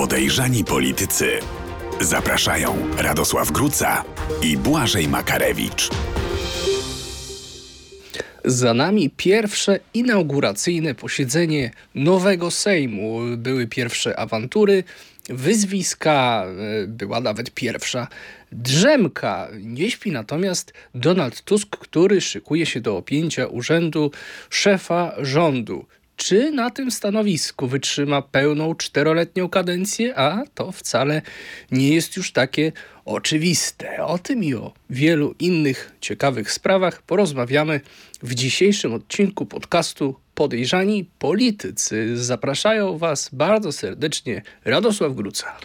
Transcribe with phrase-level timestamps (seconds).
[0.00, 1.30] Podejrzani politycy.
[2.00, 4.04] Zapraszają Radosław Gruca
[4.42, 5.90] i Błażej Makarewicz.
[8.44, 13.18] Za nami pierwsze inauguracyjne posiedzenie nowego Sejmu.
[13.36, 14.84] Były pierwsze awantury,
[15.28, 16.46] wyzwiska,
[16.82, 18.08] e, była nawet pierwsza
[18.52, 19.48] drzemka.
[19.60, 24.10] Nie śpi natomiast Donald Tusk, który szykuje się do objęcia urzędu
[24.50, 25.86] szefa rządu.
[26.22, 30.18] Czy na tym stanowisku wytrzyma pełną czteroletnią kadencję?
[30.18, 31.22] A to wcale
[31.70, 32.72] nie jest już takie
[33.04, 34.04] oczywiste.
[34.04, 37.80] O tym i o wielu innych ciekawych sprawach porozmawiamy
[38.22, 42.24] w dzisiejszym odcinku podcastu Podejrzani Politycy.
[42.24, 45.56] Zapraszają Was bardzo serdecznie Radosław Gruca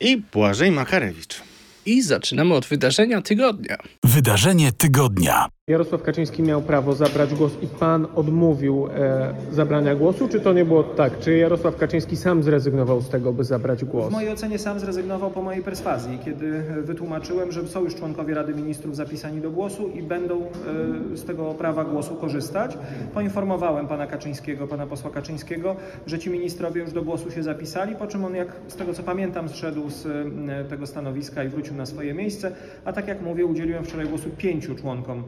[0.00, 1.42] i Błażej Makarewicz.
[1.86, 3.76] I zaczynamy od wydarzenia tygodnia.
[4.04, 5.48] Wydarzenie tygodnia.
[5.68, 10.64] Jarosław Kaczyński miał prawo zabrać głos i pan odmówił e, zabrania głosu, czy to nie
[10.64, 11.18] było tak?
[11.18, 14.08] Czy Jarosław Kaczyński sam zrezygnował z tego, by zabrać głos?
[14.08, 18.54] W mojej ocenie sam zrezygnował po mojej perswazji, kiedy wytłumaczyłem, że są już członkowie Rady
[18.54, 22.78] Ministrów zapisani do głosu i będą e, z tego prawa głosu korzystać.
[23.14, 28.06] Poinformowałem pana Kaczyńskiego, pana posła Kaczyńskiego, że ci ministrowie już do głosu się zapisali, po
[28.06, 31.86] czym on, jak z tego co pamiętam, zszedł z e, tego stanowiska i wrócił na
[31.86, 32.52] swoje miejsce,
[32.84, 35.22] a tak jak mówię, udzieliłem wczoraj głosu pięciu członkom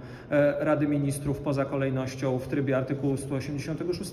[0.58, 4.12] Rady Ministrów poza kolejnością w trybie artykułu 186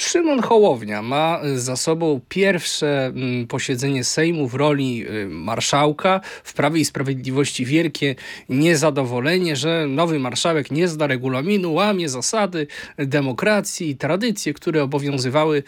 [0.00, 6.20] Szymon Hołownia ma za sobą pierwsze mm, posiedzenie Sejmu w roli y, marszałka.
[6.44, 8.14] W Prawie i Sprawiedliwości wielkie
[8.48, 12.66] niezadowolenie, że nowy marszałek nie zna regulaminu, łamie zasady
[12.98, 15.62] demokracji i tradycje, które obowiązywały y,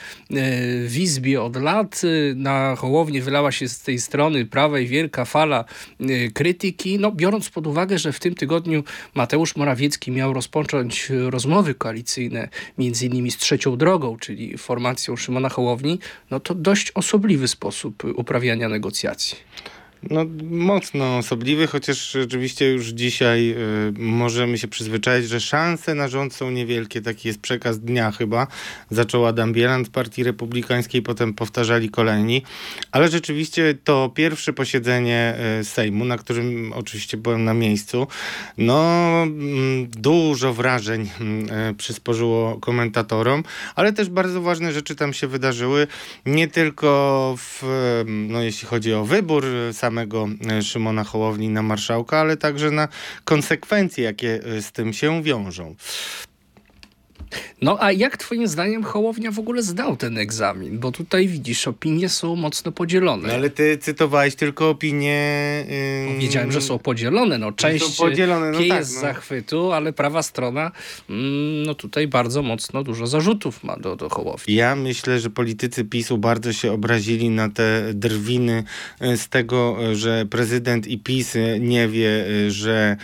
[0.89, 2.03] w Izbie od lat.
[2.35, 5.65] Na Hołownię wylała się z tej strony prawej wielka fala
[6.01, 6.99] y, krytyki.
[6.99, 13.07] No, biorąc pod uwagę, że w tym tygodniu Mateusz Morawiecki miał rozpocząć rozmowy koalicyjne między
[13.07, 15.99] innymi z Trzecią Drogą, czyli formacją Szymona Hołowni,
[16.31, 19.37] no to dość osobliwy sposób uprawiania negocjacji.
[20.11, 26.35] No, mocno osobliwy, chociaż rzeczywiście już dzisiaj y, możemy się przyzwyczaić, że szanse na rząd
[26.35, 27.03] są niewielkie.
[27.03, 28.47] Taki jest przekaz dnia chyba.
[28.91, 32.43] Zaczął Adam Bielan z Partii Republikańskiej, potem powtarzali kolejni.
[32.93, 38.07] Ale rzeczywiście to pierwsze posiedzenie y, Sejmu, na którym oczywiście byłem na miejscu,
[38.59, 38.83] no
[39.23, 41.11] mm, dużo wrażeń
[41.71, 45.87] y, przysporzyło komentatorom, ale też bardzo ważne rzeczy tam się wydarzyły.
[46.27, 47.63] Nie tylko w,
[48.07, 52.89] no, jeśli chodzi o wybór sam samego e, Szymona Hołowni na marszałka, ale także na
[53.25, 55.75] konsekwencje, jakie e, z tym się wiążą.
[57.63, 60.79] No a jak twoim zdaniem Hołownia w ogóle zdał ten egzamin?
[60.79, 63.29] Bo tutaj widzisz, opinie są mocno podzielone.
[63.29, 65.65] No ale ty cytowałeś tylko opinie...
[66.13, 66.19] Yy...
[66.19, 67.39] Wiedziałem, że są podzielone.
[67.39, 69.01] No, część są podzielone, no tak, z no.
[69.01, 70.71] zachwytu, ale prawa strona
[71.11, 74.55] mm, no tutaj bardzo mocno dużo zarzutów ma do, do Hołowni.
[74.55, 78.65] Ja myślę, że politycy PiSu bardzo się obrazili na te drwiny
[79.03, 82.97] y, z tego, że prezydent i PiS nie wie, że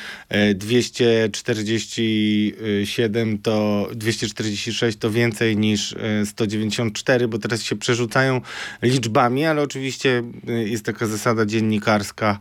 [0.55, 8.41] 247 y, to 240 146 to więcej niż 194, e, bo teraz się przerzucają
[8.83, 12.39] liczbami, ale oczywiście e, jest taka zasada dziennikarska,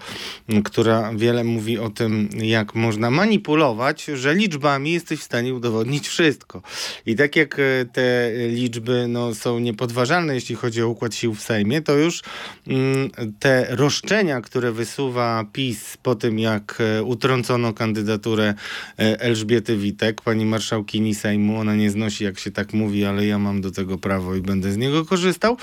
[0.64, 6.62] która wiele mówi o tym, jak można manipulować, że liczbami jesteś w stanie udowodnić wszystko.
[7.06, 11.42] I tak jak e, te liczby no, są niepodważalne, jeśli chodzi o układ sił w
[11.42, 12.24] Sejmie, to już
[12.68, 13.10] mm,
[13.40, 18.54] te roszczenia, które wysuwa PiS po tym, jak utrącono kandydaturę
[18.98, 23.62] Elżbiety Witek, pani marszałkini Sejmu, ona nie znosi, jak się tak mówi, ale ja mam
[23.62, 25.58] do tego prawo i będę z niego korzystał.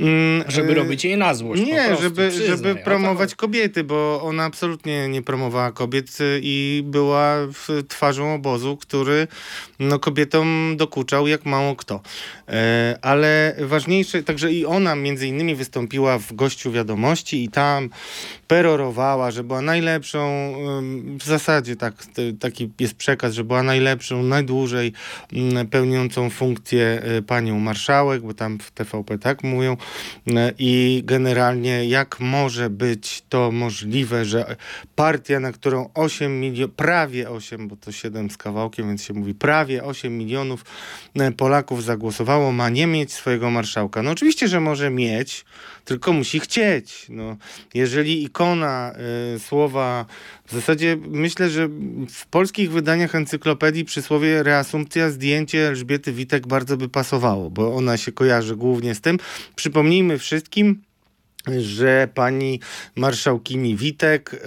[0.00, 1.62] Mm, żeby e, robić jej na złość.
[1.62, 7.36] Nie, prostu, żeby, przyznaj, żeby promować kobiety, bo ona absolutnie nie promowała kobiet i była
[7.52, 9.28] w twarzą obozu, który
[9.78, 12.00] no, kobietom dokuczał jak mało kto.
[12.48, 17.90] E, ale ważniejsze, także i ona między innymi wystąpiła w gościu wiadomości i tam
[18.48, 20.52] perorowała, że była najlepszą,
[21.20, 21.94] w zasadzie tak,
[22.40, 24.92] taki jest przekaz, że była najlepszą, najdłużej
[25.32, 29.76] mm, pełniącą funkcję y, panią marszałek, bo tam w TVP tak mówią
[30.28, 34.56] y, i generalnie jak może być to możliwe, że
[34.94, 39.34] partia, na którą 8 milionów, prawie 8, bo to 7 z kawałkiem, więc się mówi
[39.34, 40.64] prawie 8 milionów
[41.20, 44.02] y, Polaków zagłosowało, ma nie mieć swojego marszałka.
[44.02, 45.44] No oczywiście, że może mieć,
[45.86, 47.06] tylko musi chcieć.
[47.08, 47.36] No,
[47.74, 48.92] jeżeli ikona
[49.34, 50.06] y, słowa,
[50.46, 51.68] w zasadzie myślę, że
[52.10, 58.12] w polskich wydaniach encyklopedii przysłowie reasumpcja, zdjęcie Elżbiety Witek bardzo by pasowało, bo ona się
[58.12, 59.18] kojarzy głównie z tym.
[59.56, 60.82] Przypomnijmy wszystkim,
[61.58, 62.60] że pani
[62.96, 64.38] marszałkini Witek y,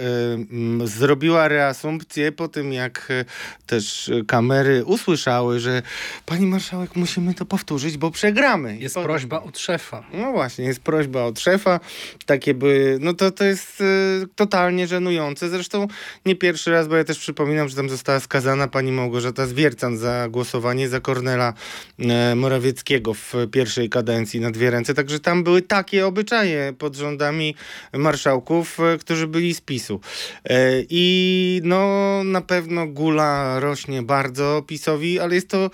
[0.86, 3.24] zrobiła reasumpcję po tym, jak y,
[3.66, 5.82] też kamery usłyszały, że
[6.26, 8.76] pani marszałek musimy to powtórzyć, bo przegramy.
[8.78, 10.04] Jest prośba od szefa.
[10.12, 11.80] No właśnie, jest prośba od szefa.
[12.26, 13.84] Takie by, no to, to jest y,
[14.36, 15.48] totalnie żenujące.
[15.48, 15.88] Zresztą
[16.26, 20.28] nie pierwszy raz, bo ja też przypominam, że tam została skazana pani Małgorzata Zwiercan za
[20.28, 21.54] głosowanie za Kornela
[21.98, 24.94] y, Morawieckiego w pierwszej kadencji na dwie ręce.
[24.94, 27.54] Także tam były takie obyczaje pod rządami
[27.92, 30.00] marszałków, e, którzy byli z PiSu.
[30.44, 30.56] E,
[30.88, 31.80] I no
[32.24, 35.70] na pewno gula rośnie bardzo PiSowi, ale jest to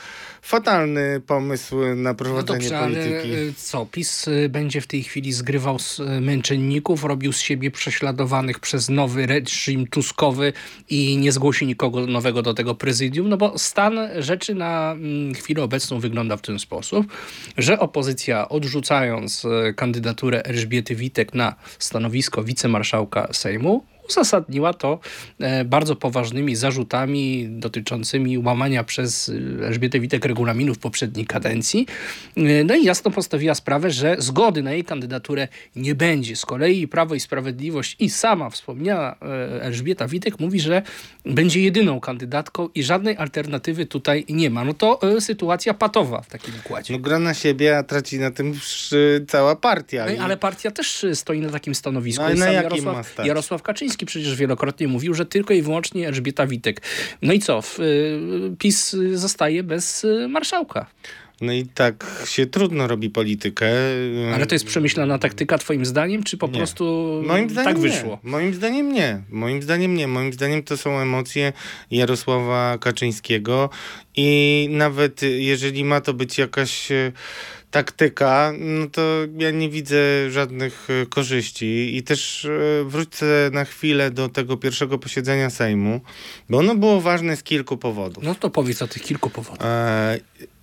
[0.46, 3.34] fatalny pomysł na prowadzenie no dobrze, polityki.
[3.34, 8.88] Ale co, PiS będzie w tej chwili zgrywał z męczenników, robił z siebie prześladowanych przez
[8.88, 10.52] nowy reżim tuskowy
[10.90, 15.62] i nie zgłosi nikogo nowego do tego prezydium, no bo stan rzeczy na mm, chwilę
[15.62, 17.06] obecną wygląda w ten sposób,
[17.58, 19.46] że opozycja odrzucając
[19.76, 24.98] kandydaturę Elżbiety Witek na stanowisko wicemarszałka Sejmu uzasadniła to
[25.38, 31.86] e, bardzo poważnymi zarzutami dotyczącymi łamania przez e, Elżbietę Witek regulaminów poprzedniej kadencji.
[32.36, 36.36] E, no i jasno postawiła sprawę, że zgody na jej kandydaturę nie będzie.
[36.36, 39.16] Z kolei Prawo i Sprawiedliwość i sama wspomniana
[39.60, 40.82] Elżbieta Witek mówi, że
[41.24, 44.64] będzie jedyną kandydatką i żadnej alternatywy tutaj nie ma.
[44.64, 46.94] No to sytuacja patowa w takim układzie.
[46.94, 48.60] No gra na siebie, a traci na tym
[49.28, 50.06] cała partia.
[50.16, 52.24] No, ale partia też stoi na takim stanowisku.
[52.28, 56.80] No, na Jarosław, Jarosław Kaczyński Kaczyński przecież wielokrotnie mówił, że tylko i wyłącznie Elżbieta Witek.
[57.22, 57.62] No i co?
[57.78, 60.86] Y, PiS zostaje bez y, marszałka.
[61.40, 63.66] No i tak się trudno robi politykę.
[64.34, 66.52] Ale to jest przemyślana taktyka twoim zdaniem, czy po nie.
[66.52, 66.84] prostu
[67.26, 68.20] Moim zdaniem tak wyszło?
[68.24, 68.30] Nie.
[68.30, 69.22] Moim zdaniem nie.
[69.30, 70.08] Moim zdaniem nie.
[70.08, 71.52] Moim zdaniem to są emocje
[71.90, 73.70] Jarosława Kaczyńskiego
[74.16, 77.12] i nawet jeżeli ma to być jakaś e,
[77.76, 79.02] taktyka, no to
[79.38, 84.98] ja nie widzę żadnych e, korzyści i też e, wrócę na chwilę do tego pierwszego
[84.98, 86.00] posiedzenia Sejmu,
[86.48, 88.24] bo ono było ważne z kilku powodów.
[88.24, 89.66] No to powiedz o tych kilku powodach.
[89.66, 90.55] E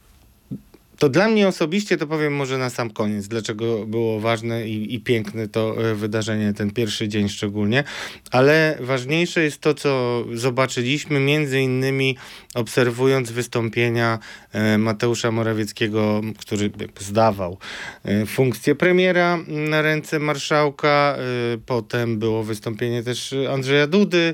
[0.97, 4.99] to dla mnie osobiście, to powiem może na sam koniec, dlaczego było ważne i, i,
[4.99, 7.83] piękne to e, wydarzenie, ten pierwszy dzień szczególnie,
[8.31, 12.17] ale ważniejsze jest to, co zobaczyliśmy, między innymi
[12.55, 14.19] obserwując wystąpienia
[14.51, 17.57] e, Mateusza Morawieckiego, który zdawał
[18.05, 21.17] e, funkcję premiera na ręce marszałka,
[21.65, 24.33] potem było wystąpienie też Andrzeja Dudy,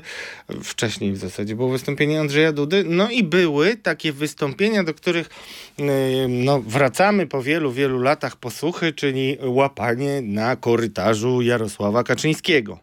[0.62, 5.30] wcześniej w zasadzie było wystąpienie Andrzeja Dudy, no i były takie wystąpienia, do których
[6.28, 12.78] no, wracamy po wielu, wielu latach posłuchy, czyli łapanie na korytarzu Jarosława Kaczyńskiego.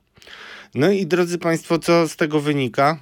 [0.75, 2.99] No i drodzy Państwo, co z tego wynika?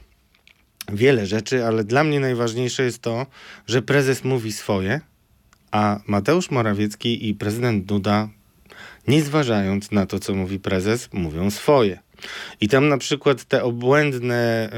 [0.93, 3.25] Wiele rzeczy, ale dla mnie najważniejsze jest to,
[3.67, 5.01] że prezes mówi swoje,
[5.71, 8.29] a Mateusz Morawiecki i prezydent Duda,
[9.07, 11.99] nie zważając na to, co mówi prezes, mówią swoje.
[12.61, 14.69] I tam na przykład te obłędne.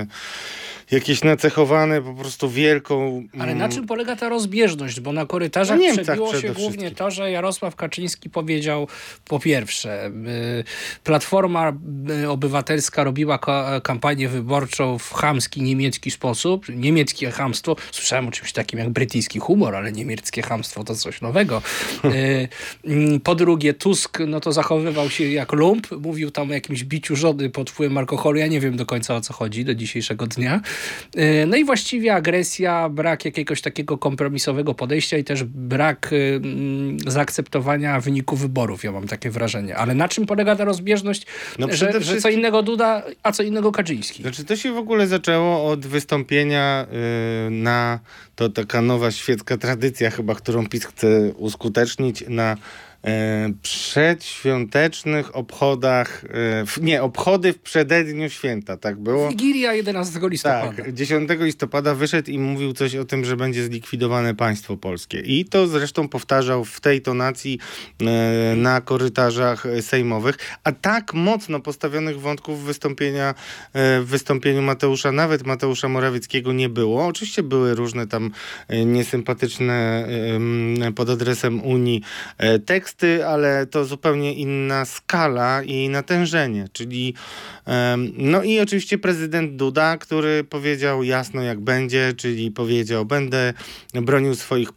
[0.00, 3.22] Yy, jakieś nacechowane po prostu wielką...
[3.38, 5.00] Ale na mm, czym polega ta rozbieżność?
[5.00, 8.88] Bo na korytarzach na przebiło się głównie to, że Jarosław Kaczyński powiedział
[9.24, 11.72] po pierwsze, y, Platforma
[12.22, 13.38] y, Obywatelska robiła
[13.82, 16.66] kampanię wyborczą w chamski niemiecki sposób.
[16.68, 21.62] Niemieckie chamstwo, słyszałem o czymś takim jak brytyjski humor, ale niemieckie chamstwo to coś nowego.
[22.04, 22.48] Y,
[22.84, 27.16] mm, po drugie, Tusk no to zachowywał się jak lump, mówił tam o jakimś biciu
[27.16, 28.38] żony pod wpływem alkoholu.
[28.38, 30.60] Ja nie wiem do końca o co chodzi do dzisiejszego dnia.
[31.16, 36.98] E, no i właściwie agresja, brak jakiegoś takiego kompromisowego podejścia i też brak y, mm,
[37.06, 39.76] zaakceptowania wyniku wyborów, ja mam takie wrażenie.
[39.76, 41.26] Ale na czym polega ta rozbieżność,
[41.58, 42.02] no że, wszystkim...
[42.02, 44.22] że co innego Duda, a co innego Kaczyński?
[44.22, 46.86] Znaczy to się w ogóle zaczęło od wystąpienia
[47.44, 48.00] yy, na,
[48.36, 52.89] to taka nowa świecka tradycja chyba, którą PiS chce uskutecznić na E,
[53.62, 59.28] przedświątecznych obchodach, e, nie, obchody w przededniu święta, tak było?
[59.28, 60.72] Wigilia 11 listopada.
[60.72, 65.20] Tak, 10 listopada wyszedł i mówił coś o tym, że będzie zlikwidowane państwo polskie.
[65.20, 67.58] I to zresztą powtarzał w tej tonacji
[68.00, 73.34] e, na korytarzach sejmowych, a tak mocno postawionych wątków wystąpienia,
[73.74, 77.06] w wystąpieniu Mateusza, nawet Mateusza Morawieckiego nie było.
[77.06, 78.30] Oczywiście były różne tam
[78.86, 80.08] niesympatyczne
[80.94, 82.02] pod adresem Unii
[82.66, 87.14] teksty, teksty, ale to zupełnie inna skala i natężenie, czyli
[88.16, 93.54] no i oczywiście prezydent Duda, który powiedział jasno jak będzie, czyli powiedział będę
[93.94, 94.70] bronił swoich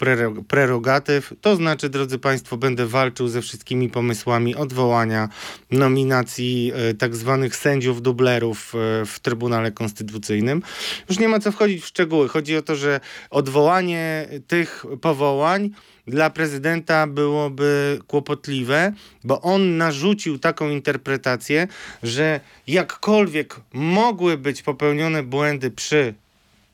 [0.48, 5.30] prerogatyw, to znaczy drodzy Państwo będę walczył ze wszystkimi pomysłami odwołania
[5.72, 10.62] nominacji e, tak zwanych sędziów dublerów e, w Trybunale Konstytucyjnym.
[11.10, 12.28] Już nie ma co wchodzić w szczegóły.
[12.28, 15.70] Chodzi o to, że odwołanie tych powołań
[16.08, 18.94] dla prezydenta byłoby kłopotliwe,
[19.24, 21.68] bo on narzucił taką interpretację,
[22.04, 26.14] że jakkolwiek mogły być popełnione błędy przy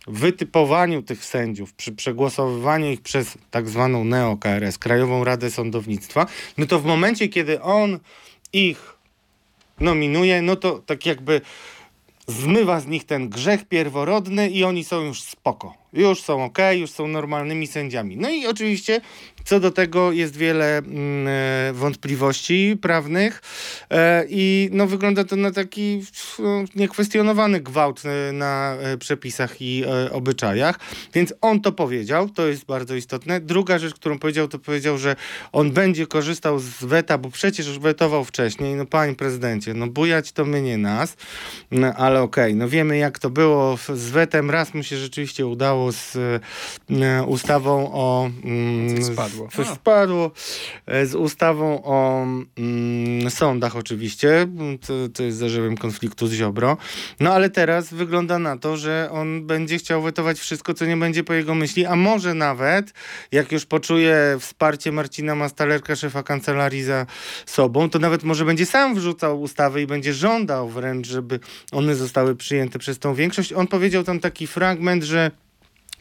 [0.08, 6.26] wytypowaniu tych sędziów, przy przegłosowywaniu ich przez tak zwaną NEO-KRS, Krajową Radę Sądownictwa,
[6.58, 8.00] no to w momencie, kiedy on
[8.54, 8.96] ich
[9.80, 11.42] nominuje, no to tak jakby
[12.30, 15.74] zmywa z nich ten grzech pierworodny i oni są już spoko.
[15.94, 18.18] Już są ok, już są normalnymi sędziami.
[18.18, 19.02] No i oczywiście
[19.50, 23.42] co do tego jest wiele mm, e, wątpliwości prawnych
[23.90, 26.04] e, i no, wygląda to na taki
[26.40, 30.80] no, niekwestionowany gwałt e, na przepisach i obyczajach.
[31.14, 33.40] Więc on to powiedział, to jest bardzo istotne.
[33.40, 35.16] Druga rzecz, którą powiedział, to powiedział, że
[35.52, 38.76] on będzie korzystał z weta, bo przecież wetował wcześniej.
[38.76, 41.18] No panie prezydencie, no bujać to my nie nas,
[41.72, 44.52] no, ale okej, okay, no wiemy jak to było z wetem.
[44.52, 46.18] Raz mu się rzeczywiście udało z
[47.28, 48.30] ustawą o...
[48.44, 49.76] Mm, Coś A.
[49.76, 50.32] spadło
[50.86, 52.26] e, z ustawą o
[52.58, 54.48] mm, sądach oczywiście.
[54.88, 56.78] To, to jest zarzewem konfliktu z Ziobro.
[57.20, 61.24] No ale teraz wygląda na to, że on będzie chciał wetować wszystko, co nie będzie
[61.24, 62.94] po jego myśli, a może nawet,
[63.32, 67.06] jak już poczuje wsparcie Marcina Mastalerka, szefa kancelarii za
[67.46, 71.40] sobą, to nawet może będzie sam wrzucał ustawy i będzie żądał wręcz, żeby
[71.72, 73.54] one zostały przyjęte przez tą większość.
[73.54, 75.32] On powiedział tam taki fragment, że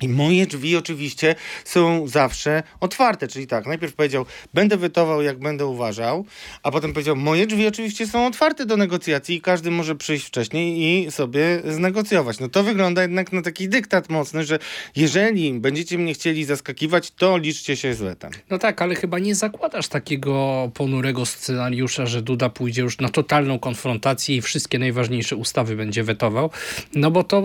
[0.00, 5.66] i moje drzwi oczywiście są zawsze otwarte, czyli tak, najpierw powiedział, będę wytował jak będę
[5.66, 6.24] uważał,
[6.62, 11.04] a potem powiedział, moje drzwi oczywiście są otwarte do negocjacji i każdy może przyjść wcześniej
[11.06, 12.40] i sobie znegocjować.
[12.40, 14.58] No to wygląda jednak na taki dyktat mocny, że
[14.96, 18.30] jeżeli będziecie mnie chcieli zaskakiwać, to liczcie się z wetem.
[18.50, 23.58] No tak, ale chyba nie zakładasz takiego ponurego scenariusza, że Duda pójdzie już na totalną
[23.58, 26.50] konfrontację i wszystkie najważniejsze ustawy będzie wetował,
[26.94, 27.42] no bo to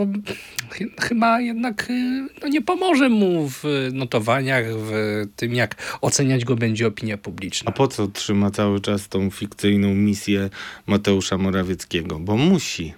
[1.02, 4.92] chyba jednak y, no nie pomoże mu w notowaniach, w
[5.36, 7.70] tym jak oceniać go będzie opinia publiczna.
[7.70, 10.50] A po co trzyma cały czas tą fikcyjną misję
[10.88, 12.20] Mateusza Morawieckiego?
[12.20, 12.94] Bo musi.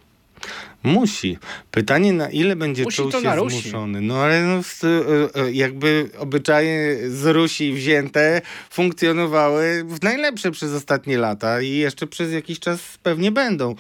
[0.86, 1.38] Musi.
[1.72, 4.02] Pytanie, na ile będzie Musi czuł się zmuszony.
[4.02, 11.18] No ale no, e, e, jakby obyczaje z Rusi wzięte funkcjonowały w najlepsze przez ostatnie
[11.18, 13.76] lata i jeszcze przez jakiś czas pewnie będą.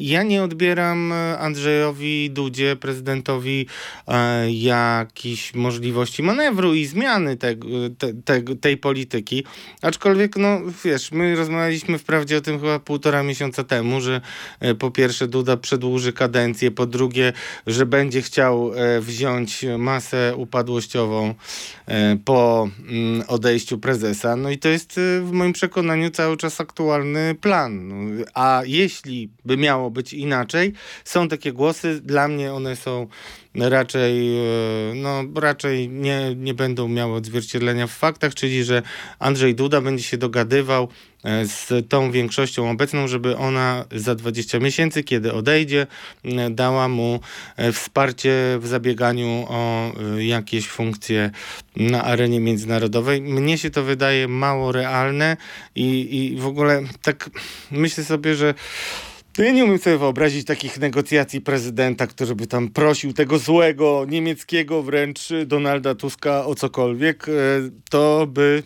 [0.00, 3.66] Ja nie odbieram Andrzejowi Dudzie, prezydentowi,
[4.48, 7.54] jakichś możliwości manewru i zmiany te,
[7.98, 9.44] te, te, tej polityki.
[9.82, 14.20] Aczkolwiek, no wiesz, my rozmawialiśmy wprawdzie o tym chyba półtora miesiąca temu, że
[14.78, 17.32] po pierwsze Duda przedłuży kadencję, po drugie,
[17.66, 21.34] że będzie chciał e, wziąć masę upadłościową
[21.86, 24.36] e, po mm, odejściu prezesa.
[24.36, 27.88] No i to jest e, w moim przekonaniu cały czas aktualny plan.
[27.88, 30.72] No, a jeśli by miało być inaczej,
[31.04, 33.06] są takie głosy, dla mnie one są
[33.54, 34.30] raczej,
[34.94, 38.82] no, raczej nie, nie będą miały odzwierciedlenia w faktach, czyli że
[39.18, 40.88] Andrzej Duda będzie się dogadywał
[41.24, 45.86] E, z tą większością obecną, żeby ona za 20 miesięcy, kiedy odejdzie,
[46.24, 47.20] e, dała mu
[47.56, 51.30] e, wsparcie w zabieganiu o jakieś funkcje
[51.76, 53.20] na arenie międzynarodowej.
[53.20, 55.36] Mnie się to wydaje mało realne
[55.74, 57.30] i, i w ogóle tak
[57.70, 58.54] myślę sobie, że
[59.42, 64.82] ja nie umiem sobie wyobrazić takich negocjacji prezydenta, który by tam prosił tego złego niemieckiego
[64.82, 67.26] wręcz Donalda Tuska o cokolwiek.
[67.90, 68.62] To by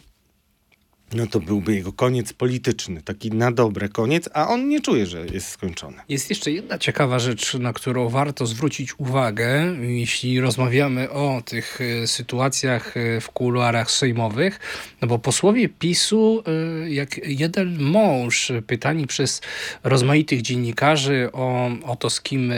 [1.14, 5.26] no to byłby jego koniec polityczny, taki na dobre koniec, a on nie czuje, że
[5.26, 5.96] jest skończony.
[6.08, 12.06] Jest jeszcze jedna ciekawa rzecz, na którą warto zwrócić uwagę, jeśli rozmawiamy o tych e,
[12.06, 14.60] sytuacjach e, w kuluarach sejmowych,
[15.02, 19.40] no bo posłowie PiSu, e, jak jeden mąż, pytani przez
[19.84, 22.52] rozmaitych dziennikarzy o, o to, z kim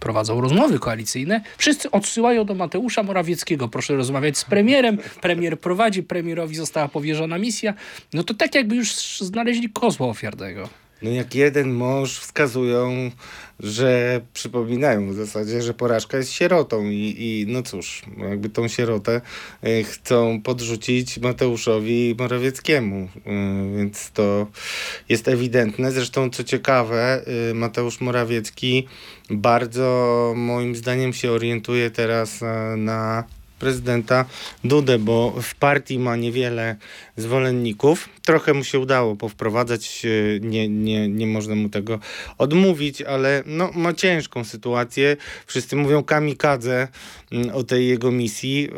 [0.00, 3.68] prowadzą rozmowy koalicyjne, wszyscy odsyłają do Mateusza Morawieckiego.
[3.68, 7.74] Proszę rozmawiać z premierem, premier prowadzi, premierowi została powierzona powierzona misja,
[8.12, 10.68] no to tak jakby już znaleźli kozła ofiarnego.
[11.02, 13.10] No jak jeden mąż wskazują,
[13.60, 19.20] że przypominają w zasadzie, że porażka jest sierotą i, i no cóż, jakby tą sierotę
[19.62, 23.30] e, chcą podrzucić Mateuszowi Morawieckiemu, e,
[23.76, 24.46] więc to
[25.08, 25.92] jest ewidentne.
[25.92, 28.88] Zresztą co ciekawe, e, Mateusz Morawiecki
[29.30, 32.40] bardzo moim zdaniem się orientuje teraz
[32.76, 33.24] na
[33.64, 34.24] prezydenta
[34.64, 36.76] Dudę, bo w partii ma niewiele
[37.16, 38.08] zwolenników.
[38.22, 41.98] Trochę mu się udało powprowadzać, e, nie, nie, nie można mu tego
[42.38, 45.16] odmówić, ale no, ma ciężką sytuację.
[45.46, 46.88] Wszyscy mówią kamikadze
[47.32, 48.68] mm, o tej jego misji.
[48.68, 48.76] E,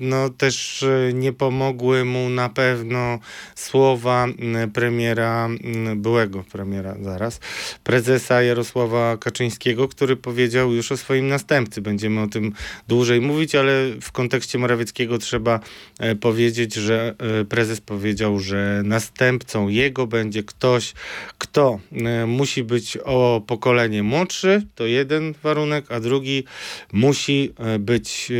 [0.00, 3.18] no też e, nie pomogły mu na pewno
[3.54, 7.40] słowa mm, premiera, mm, byłego premiera zaraz,
[7.84, 11.80] prezesa Jarosława Kaczyńskiego, który powiedział już o swoim następcy.
[11.80, 12.52] Będziemy o tym
[12.88, 15.60] dłużej mówić, ale w kontekście Morawieckiego trzeba
[15.98, 20.92] e, powiedzieć, że e, prezes powiedział, że następcą jego będzie ktoś,
[21.38, 26.44] kto e, musi być o pokolenie młodszy, to jeden warunek, a drugi
[26.92, 28.32] musi być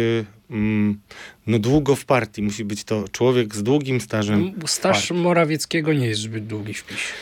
[0.50, 1.00] mm,
[1.47, 2.43] no długo w partii.
[2.43, 4.52] Musi być to człowiek z długim stażem.
[4.67, 7.12] Staż Morawieckiego nie jest zbyt długi w PiSie.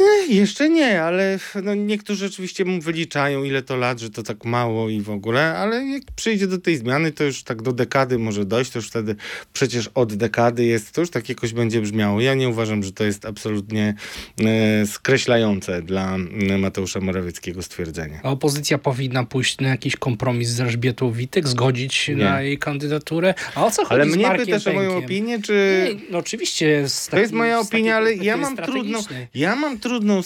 [0.00, 4.44] Nie, jeszcze nie, ale no niektórzy oczywiście mu wyliczają ile to lat, że to tak
[4.44, 8.18] mało i w ogóle, ale jak przyjdzie do tej zmiany, to już tak do dekady
[8.18, 9.16] może dojść, to już wtedy
[9.52, 12.20] przecież od dekady jest, to już tak jakoś będzie brzmiało.
[12.20, 13.94] Ja nie uważam, że to jest absolutnie
[14.40, 16.16] e, skreślające dla
[16.58, 18.20] Mateusza Morawieckiego stwierdzenie.
[18.22, 22.16] A opozycja powinna pójść na jakiś kompromis z Elżbietą Witek, zgodzić nie.
[22.16, 23.34] na jej kandydaturę.
[23.54, 25.86] A o co chodzi Ale mnie pytasz o moją opinię, czy...
[25.94, 26.84] Nie, no oczywiście.
[27.10, 29.00] to jest moja opinia, ale ja mam trudno,
[29.34, 30.20] ja mam trudną,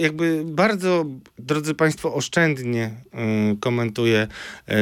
[0.00, 1.04] jakby bardzo,
[1.38, 2.90] drodzy Państwo, oszczędnie
[3.52, 4.28] y, komentuję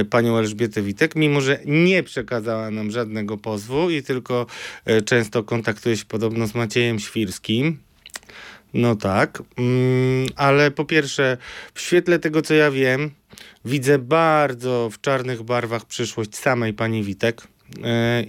[0.00, 4.46] y, panią Elżbietę Witek, mimo że nie przekazała nam żadnego pozwu i tylko
[4.88, 7.78] y, często kontaktuje się podobno z Maciejem Świrskim.
[8.74, 11.36] No tak, mm, ale po pierwsze,
[11.74, 13.10] w świetle tego, co ja wiem,
[13.64, 17.42] widzę bardzo w czarnych barwach przyszłość samej pani Witek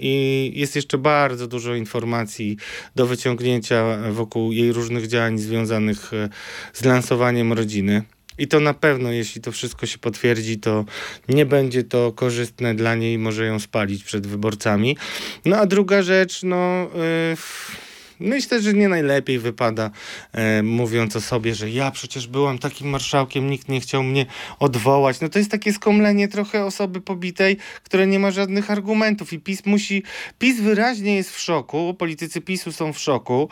[0.01, 2.58] I jest jeszcze bardzo dużo informacji
[2.96, 6.29] do wyciągnięcia wokół jej różnych działań związanych e,
[6.74, 8.03] z lansowaniem rodziny.
[8.38, 10.86] I to na pewno, jeśli to wszystko się potwierdzi, to
[11.29, 14.98] nie będzie to korzystne dla niej, może ją spalić przed wyborcami.
[15.46, 16.89] No a druga rzecz, no.
[17.31, 17.88] Yy
[18.20, 19.92] Myślę, że nie najlepiej wypada,
[20.34, 24.26] e, mówiąc o sobie, że ja przecież byłam takim marszałkiem, nikt nie chciał mnie
[24.60, 25.22] odwołać.
[25.22, 29.66] No to jest takie skomlenie trochę osoby pobitej, które nie ma żadnych argumentów i PiS
[29.66, 30.04] musi,
[30.40, 33.50] PiS wyraźnie jest w szoku, politycy PiSu są w szoku,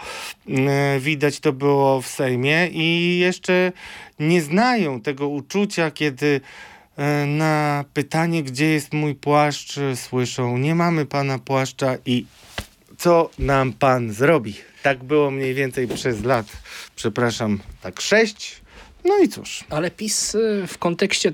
[0.49, 3.71] e, widać to było w Sejmie i jeszcze
[4.19, 6.41] nie znają tego uczucia, kiedy
[6.97, 12.25] e, na pytanie, gdzie jest mój płaszcz, słyszą: Nie mamy pana płaszcza i
[12.97, 14.53] co nam pan zrobi.
[14.83, 16.45] Tak było mniej więcej przez lat,
[16.95, 18.61] przepraszam, tak sześć.
[19.05, 19.63] No i cóż.
[19.69, 21.33] Ale PiS y, w kontekście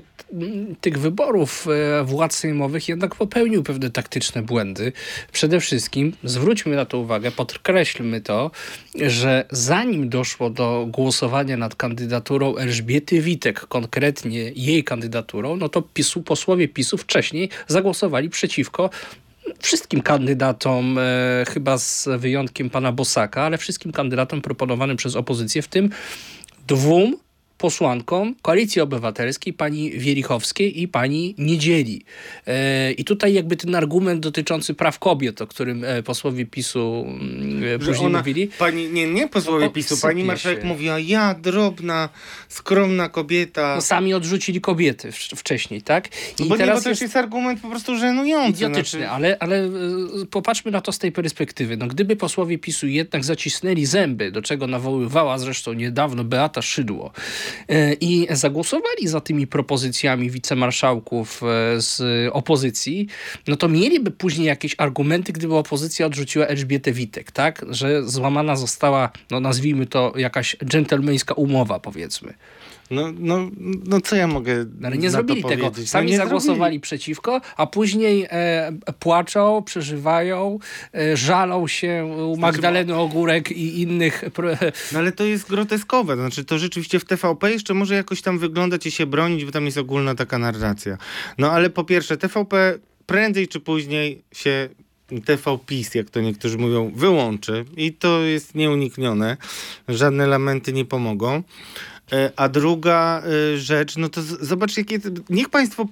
[0.80, 1.66] tych wyborów
[2.00, 4.92] y, władz sejmowych jednak popełnił pewne taktyczne błędy.
[5.32, 8.50] Przede wszystkim zwróćmy na to uwagę, podkreślmy to,
[8.94, 16.22] że zanim doszło do głosowania nad kandydaturą Elżbiety Witek, konkretnie jej kandydaturą, no to PiSu,
[16.22, 18.90] posłowie PiSu wcześniej zagłosowali przeciwko
[19.58, 25.68] wszystkim kandydatom, e, chyba z wyjątkiem pana Bosaka, ale wszystkim kandydatom proponowanym przez opozycję, w
[25.68, 25.90] tym
[26.66, 27.16] dwóm
[27.58, 32.04] posłankom Koalicji Obywatelskiej, pani Wielichowskiej i pani Niedzieli.
[32.46, 37.62] E, I tutaj jakby ten argument dotyczący praw kobiet, o którym e, posłowie PiSu mm,
[37.62, 38.50] Że później ona, mówili.
[38.58, 40.66] Pani, nie, nie posłowie no, PiSu, pani marszałek się.
[40.66, 42.08] mówiła, ja drobna,
[42.48, 43.74] skromna kobieta.
[43.74, 46.06] No sami odrzucili kobiety wcześniej, tak?
[46.08, 46.10] I
[46.42, 47.02] no bo teraz nie, bo to jest...
[47.02, 48.50] jest argument po prostu żenujący.
[48.50, 49.10] Idiotyczny, znaczy...
[49.10, 49.70] ale, ale e,
[50.30, 51.76] popatrzmy na to z tej perspektywy.
[51.76, 57.43] No, gdyby posłowie PiSu jednak zacisnęli zęby, do czego nawoływała zresztą niedawno Beata Szydło, E,
[58.00, 61.46] i zagłosowali za tymi propozycjami wicemarszałków e,
[61.80, 62.02] z
[62.32, 63.06] opozycji,
[63.46, 67.64] no to mieliby później jakieś argumenty, gdyby opozycja odrzuciła Elżbietę Witek, tak?
[67.70, 72.34] Że złamana została, no nazwijmy to jakaś dżentelmeńska umowa, powiedzmy.
[72.90, 73.50] No, no,
[73.86, 75.72] no co ja mogę no, Ale nie zrobili tego.
[75.86, 76.80] Sami no zagłosowali zrobili.
[76.80, 80.58] przeciwko, a później e, płaczą, przeżywają,
[80.94, 84.24] e, żalą się u Magdaleny Ogórek i innych.
[84.92, 86.16] No ale to jest groteskowe.
[86.16, 89.64] Znaczy to rzeczywiście w TVP jeszcze może jakoś tam wyglądać i się bronić, bo tam
[89.64, 90.98] jest ogólna taka narracja.
[91.38, 94.68] No ale po pierwsze TVP prędzej czy później się
[95.24, 99.36] TVPiS, jak to niektórzy mówią, wyłączy i to jest nieuniknione.
[99.88, 101.42] Żadne lamenty nie pomogą.
[102.12, 104.98] E, a druga e, rzecz, no to zobacz, jakie.
[105.30, 105.86] Niech Państwo,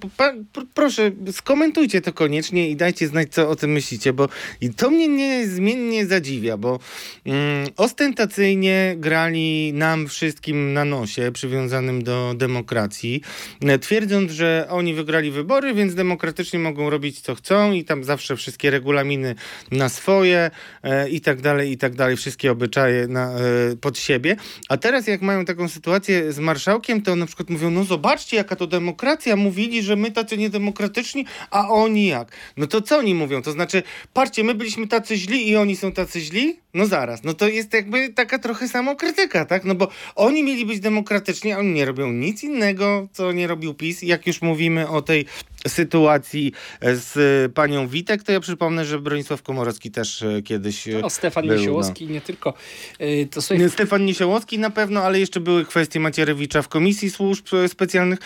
[0.73, 4.29] proszę, skomentujcie to koniecznie i dajcie znać, co o tym myślicie, bo
[4.61, 6.79] i to mnie niezmiennie zadziwia, bo
[7.25, 13.21] mm, ostentacyjnie grali nam wszystkim na nosie, przywiązanym do demokracji,
[13.61, 18.35] e, twierdząc, że oni wygrali wybory, więc demokratycznie mogą robić co chcą i tam zawsze
[18.35, 19.35] wszystkie regulaminy
[19.71, 20.51] na swoje
[20.83, 23.39] e, i tak dalej, i tak dalej, wszystkie obyczaje na, e,
[23.81, 24.35] pod siebie.
[24.69, 28.55] A teraz, jak mają taką sytuację, z marszałkiem, to na przykład mówią, no zobaczcie jaka
[28.55, 32.31] to demokracja, mówili, że my tacy niedemokratyczni, a oni jak?
[32.57, 33.41] No to co oni mówią?
[33.41, 36.59] To znaczy, patrzcie, my byliśmy tacy źli i oni są tacy źli?
[36.73, 39.65] No zaraz, no to jest jakby taka trochę samokrytyka, tak?
[39.65, 43.73] No bo oni mieli być demokratyczni, a oni nie robią nic innego, co nie robił
[43.73, 44.01] PiS.
[44.01, 45.25] Jak już mówimy o tej
[45.67, 51.47] sytuacji z panią Witek, to ja przypomnę, że Bronisław Komorowski też e, kiedyś no, Stefan
[51.47, 52.13] był, Niesiołowski, no.
[52.13, 52.53] nie tylko.
[52.99, 53.69] E, to sobie...
[53.69, 58.19] Stefan Niesiołowski na pewno, ale jeszcze były kwestie Macierewicza w Komisji Służb Specjalnych.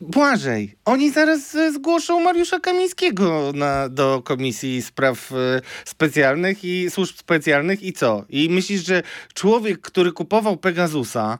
[0.00, 5.36] Błażej, oni zaraz e, zgłoszą Mariusza Kamińskiego na, do Komisji Spraw e,
[5.84, 8.24] Specjalnych i Służb Specjalnych i co?
[8.28, 9.02] I myślisz, że
[9.34, 11.38] człowiek, który kupował Pegasusa,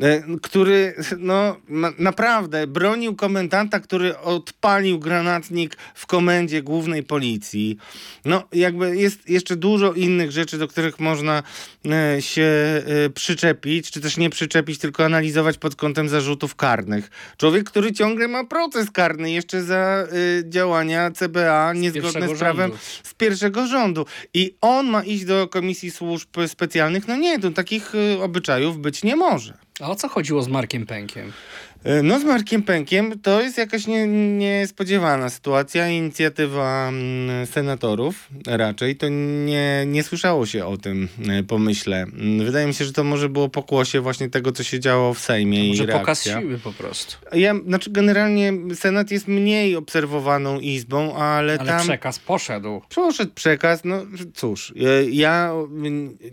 [0.00, 7.76] e, który no na, naprawdę bronił komendanta, który odpalił granatnik w komendzie głównej policji,
[8.24, 11.42] no jakby jest jeszcze dużo innych rzeczy, do których można
[12.20, 12.46] się
[13.14, 17.10] przyczepić, czy też nie przyczepić, tylko analizować pod kątem zarzutów karnych.
[17.36, 22.84] Człowiek, który ciągle ma proces karny jeszcze za y, działania CBA niezgodne z prawem rządu.
[23.02, 24.06] z pierwszego rządu.
[24.34, 27.08] I on ma iść do Komisji Służb Specjalnych.
[27.08, 29.54] No nie, to takich y, obyczajów być nie może.
[29.80, 31.32] A o co chodziło z Markiem Pękiem?
[31.86, 38.96] E, no z Markiem Pękiem to jest jakaś nie, niespodziewana sytuacja, inicjatywa mm, senatorów raczej.
[38.96, 42.02] To nie, nie słyszało się o tym e, pomyśle.
[42.02, 45.18] Mm, wydaje mi się, że to może było pokłosie właśnie tego, co się działo w
[45.18, 47.16] Sejmie to i może pokaz siły po prostu.
[47.32, 51.80] Ja, znaczy generalnie Senat jest mniej obserwowaną izbą, ale, ale tam...
[51.80, 52.82] przekaz poszedł.
[52.94, 54.74] Poszedł przekaz, no cóż.
[54.76, 55.52] E, ja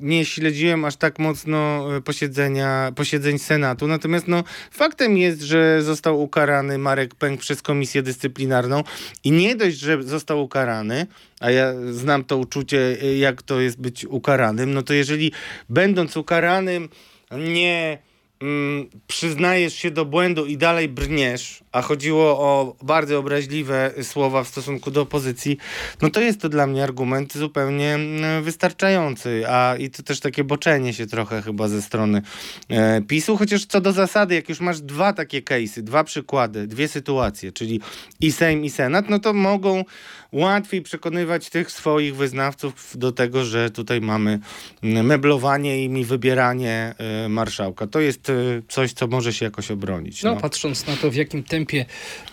[0.01, 6.77] nie śledziłem aż tak mocno posiedzenia, posiedzeń Senatu, natomiast no faktem jest, że został ukarany
[6.77, 8.83] Marek Pęk przez komisję dyscyplinarną.
[9.23, 11.07] I nie dość, że został ukarany,
[11.39, 15.31] a ja znam to uczucie, jak to jest być ukaranym, no to jeżeli
[15.69, 16.89] będąc ukaranym
[17.31, 17.97] nie
[18.41, 24.47] mm, przyznajesz się do błędu i dalej brniesz, a chodziło o bardzo obraźliwe słowa w
[24.47, 25.57] stosunku do opozycji,
[26.01, 30.43] no to jest to dla mnie argument zupełnie mm, wystarczający, a i to też takie
[30.43, 32.21] boczenie się trochę chyba ze strony
[32.69, 36.87] e, PiSu, chociaż co do zasady, jak już masz dwa takie case'y, dwa przykłady, dwie
[36.87, 37.81] sytuacje, czyli
[38.19, 39.83] i Sejm i Senat, no to mogą
[40.33, 44.39] łatwiej przekonywać tych swoich wyznawców do tego, że tutaj mamy
[44.81, 47.87] meblowanie im i wybieranie e, marszałka.
[47.87, 48.33] To jest e,
[48.67, 50.23] coś, co może się jakoś obronić.
[50.23, 51.85] No, no patrząc na to, w jakim tempie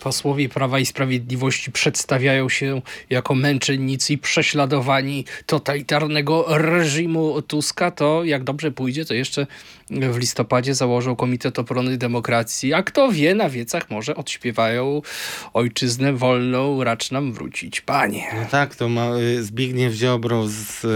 [0.03, 8.71] posłowie Prawa i Sprawiedliwości przedstawiają się jako męczennicy prześladowani totalitarnego reżimu Tuska, to jak dobrze
[8.71, 9.47] pójdzie, to jeszcze
[9.91, 15.03] w listopadzie założą Komitet Obrony Demokracji, a kto wie, na wiecach może odśpiewają
[15.53, 18.27] ojczyznę wolną, racz nam wrócić, panie.
[18.35, 20.87] No tak, to ma, y, Zbigniew Ziobro z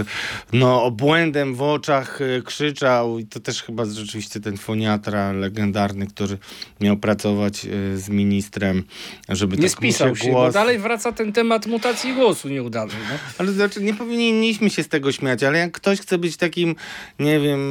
[0.53, 6.37] no, obłędem w oczach y, krzyczał i to też chyba rzeczywiście ten foniatra legendarny, który
[6.81, 8.83] miał pracować y, z ministrem,
[9.29, 10.47] żeby Nie tak spisał się, głos...
[10.47, 12.95] bo dalej wraca ten temat mutacji głosu nieudanej.
[13.11, 13.17] No.
[13.37, 16.75] Ale znaczy nie powinniśmy się z tego śmiać, ale jak ktoś chce być takim,
[17.19, 17.61] nie wiem,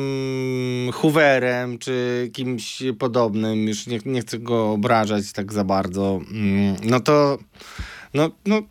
[0.93, 7.01] Hooverem czy kimś podobnym, już nie, nie chcę go obrażać tak za bardzo, mm, no
[7.01, 7.39] to
[8.15, 8.63] no, no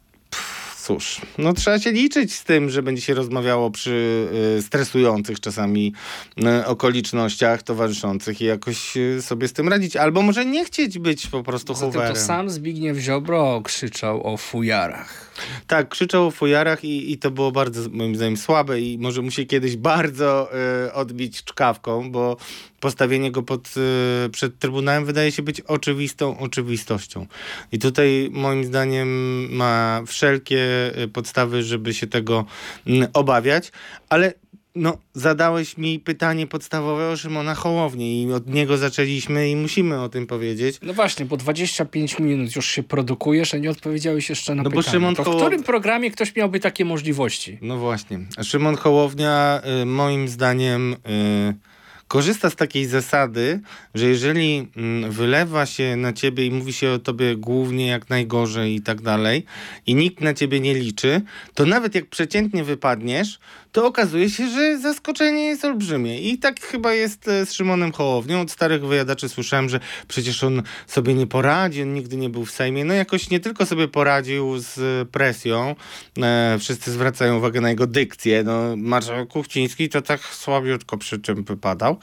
[0.83, 5.93] cóż, no trzeba się liczyć z tym, że będzie się rozmawiało przy y, stresujących czasami
[6.61, 9.95] y, okolicznościach towarzyszących i jakoś y, sobie z tym radzić.
[9.95, 12.13] Albo może nie chcieć być po prostu Hooverem.
[12.13, 15.31] to sam Zbigniew Ziobro krzyczał o fujarach.
[15.67, 19.31] Tak, krzyczał o fujarach i, i to było bardzo moim zdaniem słabe i może mu
[19.31, 20.49] się kiedyś bardzo
[20.87, 22.37] y, odbić czkawką, bo
[22.83, 23.73] postawienie go pod,
[24.25, 27.27] y, przed Trybunałem wydaje się być oczywistą oczywistością.
[27.71, 29.07] I tutaj moim zdaniem
[29.55, 32.45] ma wszelkie y, podstawy, żeby się tego
[32.87, 33.71] y, obawiać,
[34.09, 34.33] ale
[34.75, 40.09] no, zadałeś mi pytanie podstawowe o Szymona Hołownię i od niego zaczęliśmy i musimy o
[40.09, 40.79] tym powiedzieć.
[40.81, 44.85] No właśnie, bo 25 minut już się produkujesz, a nie odpowiedziałeś jeszcze na no pytanie.
[44.85, 47.57] Bo Szymon to w którym programie ktoś miałby takie możliwości?
[47.61, 48.19] No właśnie.
[48.43, 50.93] Szymon Hołownia y, moim zdaniem...
[50.93, 51.72] Y,
[52.13, 53.59] korzysta z takiej zasady,
[53.95, 58.75] że jeżeli mm, wylewa się na ciebie i mówi się o tobie głównie jak najgorzej
[58.75, 59.45] i tak dalej,
[59.85, 61.21] i nikt na ciebie nie liczy,
[61.53, 63.39] to nawet jak przeciętnie wypadniesz,
[63.73, 66.21] to okazuje się, że zaskoczenie jest olbrzymie.
[66.21, 68.41] I tak chyba jest e, z Szymonem Hołownią.
[68.41, 72.51] Od starych wyjadaczy słyszałem, że przecież on sobie nie poradzi, on nigdy nie był w
[72.51, 72.85] Sejmie.
[72.85, 75.75] No jakoś nie tylko sobie poradził z presją,
[76.17, 78.43] e, wszyscy zwracają uwagę na jego dykcję.
[78.43, 81.97] No, marszałek Kuchciński to tak słabiutko przy czym wypadał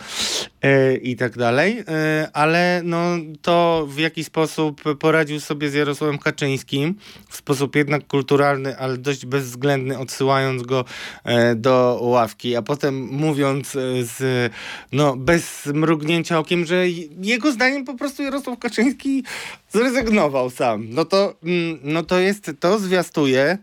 [0.59, 0.59] e,
[1.02, 1.84] i tak dalej.
[1.88, 2.98] E, ale no,
[3.42, 6.94] to w jaki sposób poradził sobie z Jarosławem Kaczyńskim,
[7.28, 10.84] w sposób jednak kulturalny, ale dość bezwzględny, odsyłając go
[11.24, 14.52] e, do ławki, a potem mówiąc e, z,
[14.92, 16.88] no, bez mrugnięcia okiem, że
[17.22, 19.24] jego zdaniem po prostu Jarosław Kaczyński
[19.70, 20.86] zrezygnował sam.
[20.90, 23.58] No to, mm, no to jest, to zwiastuje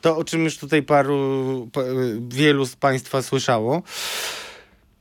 [0.00, 1.68] to, o czym już tutaj paru,
[2.28, 3.82] wielu z Państwa słyszało,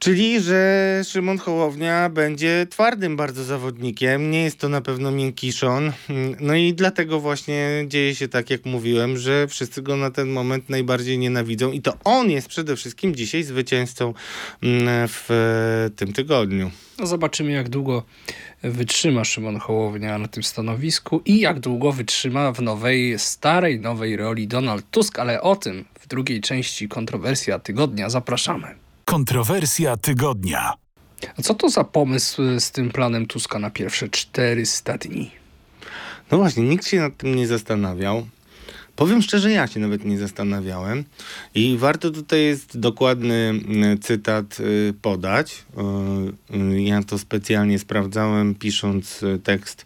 [0.04, 4.32] Czyli, że Szymon Hołownia będzie twardym bardzo zawodnikiem.
[4.32, 5.92] Nie jest to na pewno miękiszon.
[6.40, 10.70] No i dlatego właśnie dzieje się tak, jak mówiłem, że wszyscy go na ten moment
[10.70, 11.72] najbardziej nienawidzą.
[11.72, 14.14] I to on jest przede wszystkim dzisiaj zwycięzcą
[14.64, 16.72] mm, w tym tygodniu.
[17.00, 18.04] No zobaczymy, jak długo
[18.64, 24.48] wytrzyma Szymon Hołownia na tym stanowisku i jak długo wytrzyma w nowej, starej, nowej roli
[24.48, 28.81] Donald Tusk, ale o tym w drugiej części kontrowersja tygodnia zapraszamy.
[29.12, 30.74] Kontrowersja tygodnia.
[31.38, 35.32] A co to za pomysł z tym planem Tuska na pierwsze 400 dni?
[36.32, 38.28] No właśnie, nikt się nad tym nie zastanawiał.
[38.96, 41.04] Powiem szczerze, ja się nawet nie zastanawiałem
[41.56, 45.66] i warto tutaj jest dokładny mm, cytat y, podać.
[46.54, 49.86] Y, ja to specjalnie sprawdzałem, pisząc tekst,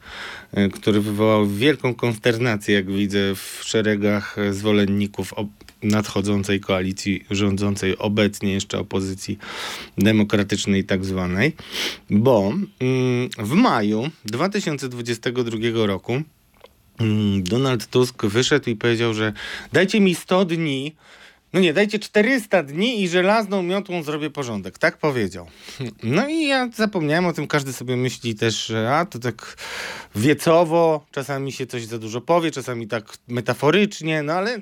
[0.73, 5.33] który wywołał wielką konsternację, jak widzę, w szeregach zwolenników
[5.83, 9.37] nadchodzącej koalicji rządzącej, obecnie jeszcze opozycji
[9.97, 11.55] demokratycznej tak zwanej,
[12.09, 16.21] bo mm, w maju 2022 roku
[16.99, 19.33] mm, Donald Tusk wyszedł i powiedział, że
[19.73, 20.95] dajcie mi 100 dni,
[21.53, 24.77] no nie, dajcie 400 dni i żelazną miotłą zrobię porządek.
[24.77, 25.47] Tak powiedział.
[26.03, 29.57] No i ja zapomniałem o tym, każdy sobie myśli też, że a to tak
[30.15, 34.59] wiecowo, czasami się coś za dużo powie, czasami tak metaforycznie, no ale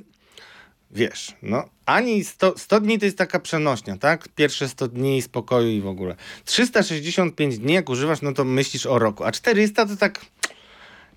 [0.95, 4.27] wiesz, no ani 100, 100 dni to jest taka przenośnia, tak?
[4.35, 6.15] Pierwsze 100 dni spokoju i w ogóle.
[6.45, 10.25] 365 dni jak używasz, no to myślisz o roku, a 400 to tak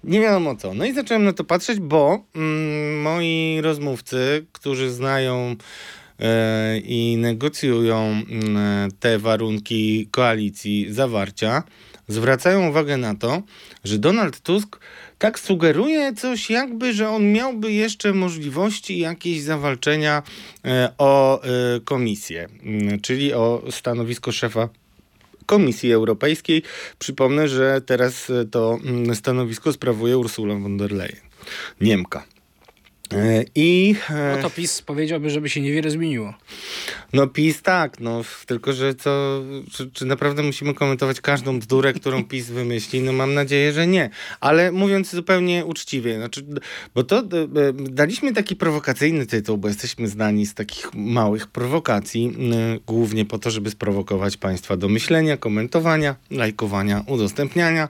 [0.05, 0.75] nie wiadomo co.
[0.75, 5.57] No i zacząłem na to patrzeć, bo mm, moi rozmówcy, którzy znają
[6.21, 11.63] e, i negocjują mm, te warunki koalicji, zawarcia,
[12.09, 13.43] zwracają uwagę na to,
[13.85, 14.79] że Donald Tusk
[15.19, 20.23] tak sugeruje coś jakby, że on miałby jeszcze możliwości jakieś zawalczenia
[20.65, 21.49] e, o e,
[21.81, 24.69] komisję, mm, czyli o stanowisko szefa
[25.47, 26.63] Komisji Europejskiej.
[26.99, 31.21] Przypomnę, że teraz e, to mm, stanowisko sprawuje Ursula von der Leyen,
[31.81, 32.36] Niemka.
[33.15, 33.95] E, I.
[34.11, 36.35] E, no to PiS powiedziałby, żeby się niewiele zmieniło.
[37.13, 39.43] No PiS tak, no tylko że co,
[39.73, 43.01] czy, czy, naprawdę musimy komentować każdą bzdurę, którą PiS wymyśli?
[43.01, 44.11] No mam nadzieję, że nie.
[44.41, 46.47] Ale mówiąc zupełnie uczciwie, znaczy,
[46.95, 47.25] bo to e,
[47.73, 52.37] daliśmy taki prowokacyjny tytuł, bo jesteśmy znani z takich małych prowokacji,
[52.87, 57.89] głównie po to, żeby sprowokować państwa do myślenia, komentowania, lajkowania, udostępniania.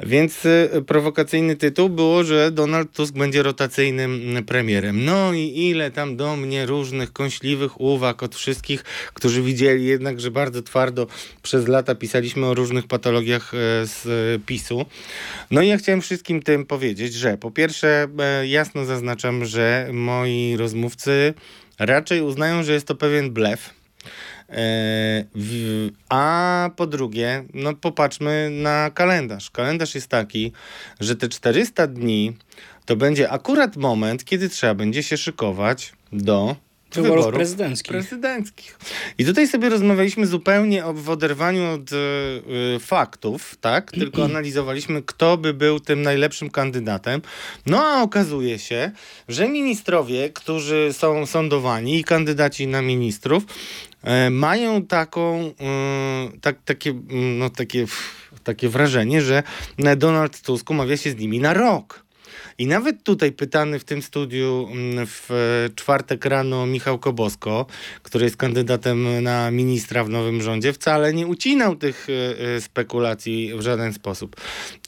[0.00, 0.46] Więc
[0.86, 5.04] prowokacyjny tytuł było, że Donald Tusk będzie rotacyjnym premierem.
[5.04, 10.30] No i ile tam do mnie różnych kąśliwych uwag od wszystkich, którzy widzieli jednak, że
[10.30, 11.06] bardzo twardo
[11.42, 14.86] przez lata pisaliśmy o różnych patologiach e, z PiSu.
[15.50, 20.56] No i ja chciałem wszystkim tym powiedzieć, że po pierwsze e, jasno zaznaczam, że moi
[20.56, 21.34] rozmówcy
[21.78, 23.70] raczej uznają, że jest to pewien blef.
[24.52, 25.24] E,
[26.08, 29.50] a po drugie, no popatrzmy na kalendarz.
[29.50, 30.52] Kalendarz jest taki,
[31.00, 32.36] że te 400 dni
[32.84, 36.56] to będzie akurat moment, kiedy trzeba będzie się szykować do
[36.94, 37.92] wyborów, wyborów prezydenckich.
[37.92, 38.78] prezydenckich.
[39.18, 41.96] I tutaj sobie rozmawialiśmy zupełnie w oderwaniu od y,
[42.80, 43.90] faktów, tak?
[43.90, 47.22] Tylko analizowaliśmy, kto by był tym najlepszym kandydatem.
[47.66, 48.90] No a okazuje się,
[49.28, 53.44] że ministrowie, którzy są sądowani i kandydaci na ministrów,
[54.26, 55.52] y, mają taką,
[56.34, 56.94] y, tak, takie,
[57.38, 57.86] no, takie,
[58.44, 59.42] takie wrażenie, że
[59.96, 62.01] Donald Tusk umawia się z nimi na rok.
[62.58, 65.28] I nawet tutaj pytany w tym studiu mm, w
[65.76, 67.66] czwartek rano Michał Kobosko,
[68.02, 73.52] który jest kandydatem na ministra w nowym rządzie, wcale nie ucinał tych e, e, spekulacji
[73.54, 74.36] w żaden sposób.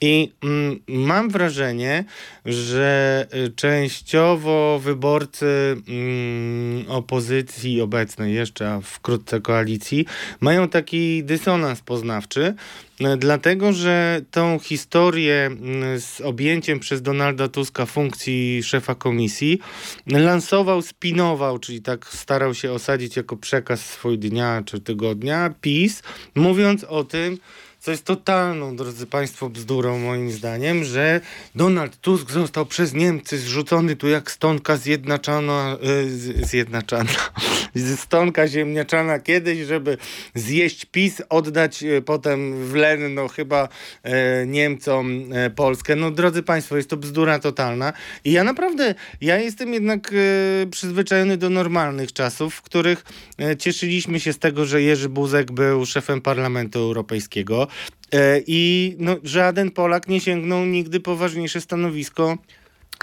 [0.01, 2.05] I mm, mam wrażenie,
[2.45, 10.07] że e, częściowo wyborcy mm, opozycji obecnej, jeszcze a wkrótce koalicji,
[10.41, 12.55] mają taki dysonans poznawczy,
[12.94, 15.51] E, dlatego, że tą historię
[15.99, 19.59] z objęciem przez Donalda Tuska funkcji szefa komisji
[20.07, 26.03] lansował, spinował, czyli tak starał się osadzić jako przekaz swój dnia czy tygodnia PiS,
[26.35, 27.39] mówiąc o tym,
[27.85, 31.21] co jest totalną, drodzy Państwo, bzdurą moim zdaniem, że
[31.55, 37.11] Donald Tusk został przez Niemcy zrzucony tu jak stonka zjednaczana, yy, zjednaczana,
[37.97, 39.99] stonka ziemniaczana kiedyś, żeby
[40.35, 43.69] zjeść PiS, oddać yy, potem w len, no chyba
[44.05, 44.13] yy,
[44.47, 45.25] Niemcom
[45.57, 45.97] Polskę.
[45.97, 47.93] No drodzy Państwo, jest to bzdura totalna
[48.25, 50.15] i ja naprawdę, ja jestem jednak
[50.71, 53.05] przyzwyczajony do normalnych czasów, w których
[53.59, 57.74] cieszyliśmy się z tego, że Jerzy Buzek był szefem Parlamentu Europejskiego, E,
[58.47, 62.37] I no, żaden Polak nie sięgnął nigdy po ważniejsze stanowisko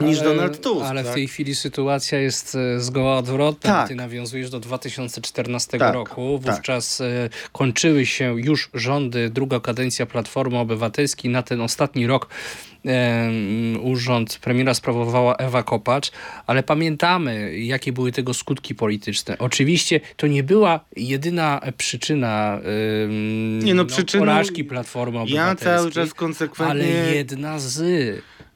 [0.01, 0.85] niż Ale- Donald Tusk.
[0.85, 1.15] Ale w tak?
[1.15, 3.71] tej chwili sytuacja jest e, zgoła odwrotna.
[3.71, 3.87] Tak.
[3.87, 6.39] Ty nawiązujesz do 2014 Tak, roku.
[6.43, 6.53] tak.
[6.53, 11.31] Wówczas e, kończyły się już rządy, druga kadencja Platformy Obywatelskiej.
[11.31, 12.27] Na ten ostatni rok
[13.81, 16.11] urząd premiera sprawowała Ewa Kopacz,
[16.47, 19.37] ale pamiętamy, jakie były tego skutki polityczne.
[19.39, 22.59] Oczywiście to nie była jedyna przyczyna
[23.63, 25.67] Nie no, przyczyną- porażki Platformy Ja Obywatelskiej.
[25.77, 27.01] cały czas konsekwentnie...
[27.01, 27.81] Ale jedna z.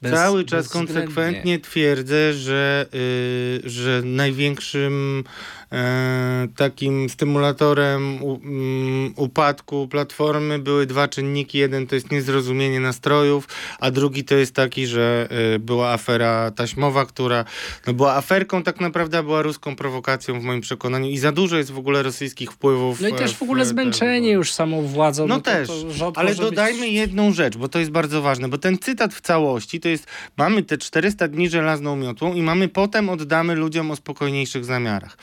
[0.02, 2.86] Bez, Cały czas konsekwentnie twierdzę, że,
[3.66, 5.24] y, że największym
[6.56, 11.58] takim stymulatorem mm, upadku platformy były dwa czynniki.
[11.58, 13.48] Jeden to jest niezrozumienie nastrojów,
[13.80, 17.46] a drugi to jest taki, że y, była afera taśmowa, która
[17.88, 21.72] no, była aferką, tak naprawdę była ruską prowokacją w moim przekonaniu i za dużo jest
[21.72, 23.02] w ogóle rosyjskich wpływów.
[23.02, 25.28] No i e, też w ogóle te zmęczenie już samą władzą.
[25.28, 26.94] No, to, też, to rząd ale dodajmy być...
[26.94, 30.08] jedną rzecz, bo to jest bardzo ważne, bo ten cytat w całości to jest,
[30.38, 35.18] mamy te 400 dni żelazną miotłą i mamy potem oddamy ludziom o spokojniejszych zamiarach.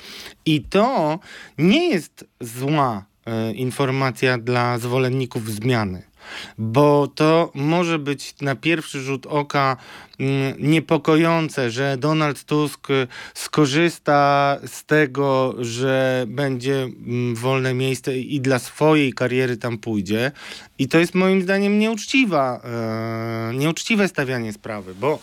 [0.46, 1.18] I to
[1.58, 6.12] nie jest zła e, informacja dla zwolenników zmiany.
[6.58, 9.76] Bo to może być na pierwszy rzut oka
[10.20, 18.40] mm, niepokojące, że Donald Tusk y, skorzysta z tego, że będzie mm, wolne miejsce i
[18.40, 20.32] dla swojej kariery tam pójdzie.
[20.78, 25.18] I to jest moim zdaniem nieuczciwa, e, nieuczciwe stawianie sprawy, bo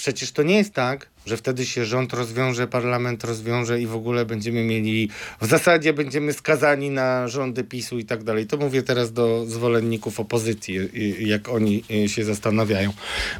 [0.00, 4.26] przecież to nie jest tak, że wtedy się rząd rozwiąże, parlament rozwiąże i w ogóle
[4.26, 5.08] będziemy mieli,
[5.40, 8.46] w zasadzie będziemy skazani na rządy PiSu i tak dalej.
[8.46, 12.92] To mówię teraz do zwolenników opozycji, y, jak oni y, się zastanawiają.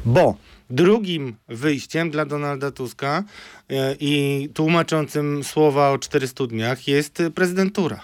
[0.05, 0.35] Bo
[0.69, 3.23] drugim wyjściem dla Donalda Tuska
[3.71, 8.01] y, i tłumaczącym słowa o 400 dniach jest y, prezydentura.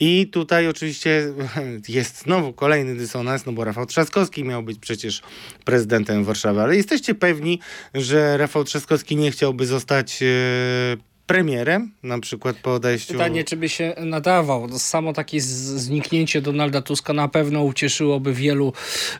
[0.00, 1.32] I tutaj oczywiście
[1.88, 5.22] jest znowu kolejny dysonans, no bo Rafał Trzaskowski miał być przecież
[5.64, 7.60] prezydentem Warszawy, ale jesteście pewni,
[7.94, 10.26] że Rafał Trzaskowski nie chciałby zostać e,
[11.26, 13.12] premierem, na przykład po odejściu...
[13.12, 14.66] Pytanie, czy by się nadawał.
[14.68, 18.72] No, Samo takie zniknięcie Donalda Tuska na pewno ucieszyłoby wielu,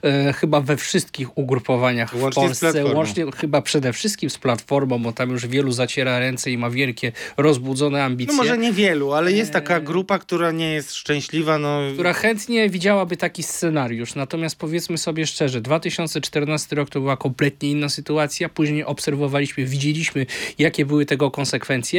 [0.02, 2.84] e, chyba we wszystkich ugrupowaniach Łącznie w Polsce.
[2.94, 7.12] Łącznie chyba przede wszystkim z Platformą, bo tam już wielu zaciera ręce i ma wielkie,
[7.36, 8.34] rozbudzone No ambicje.
[8.36, 9.84] może niewielu, ale jest taka Eee.
[9.84, 11.80] grupa, która nie jest szczęśliwa, no...
[11.94, 14.14] która chętnie widziałaby taki scenariusz.
[14.14, 18.48] Natomiast powiedzmy sobie szczerze, 2014 rok to była kompletnie inna sytuacja.
[18.48, 20.26] Później obserwowaliśmy, widzieliśmy,
[20.58, 21.93] jakie były tego konsekwencje.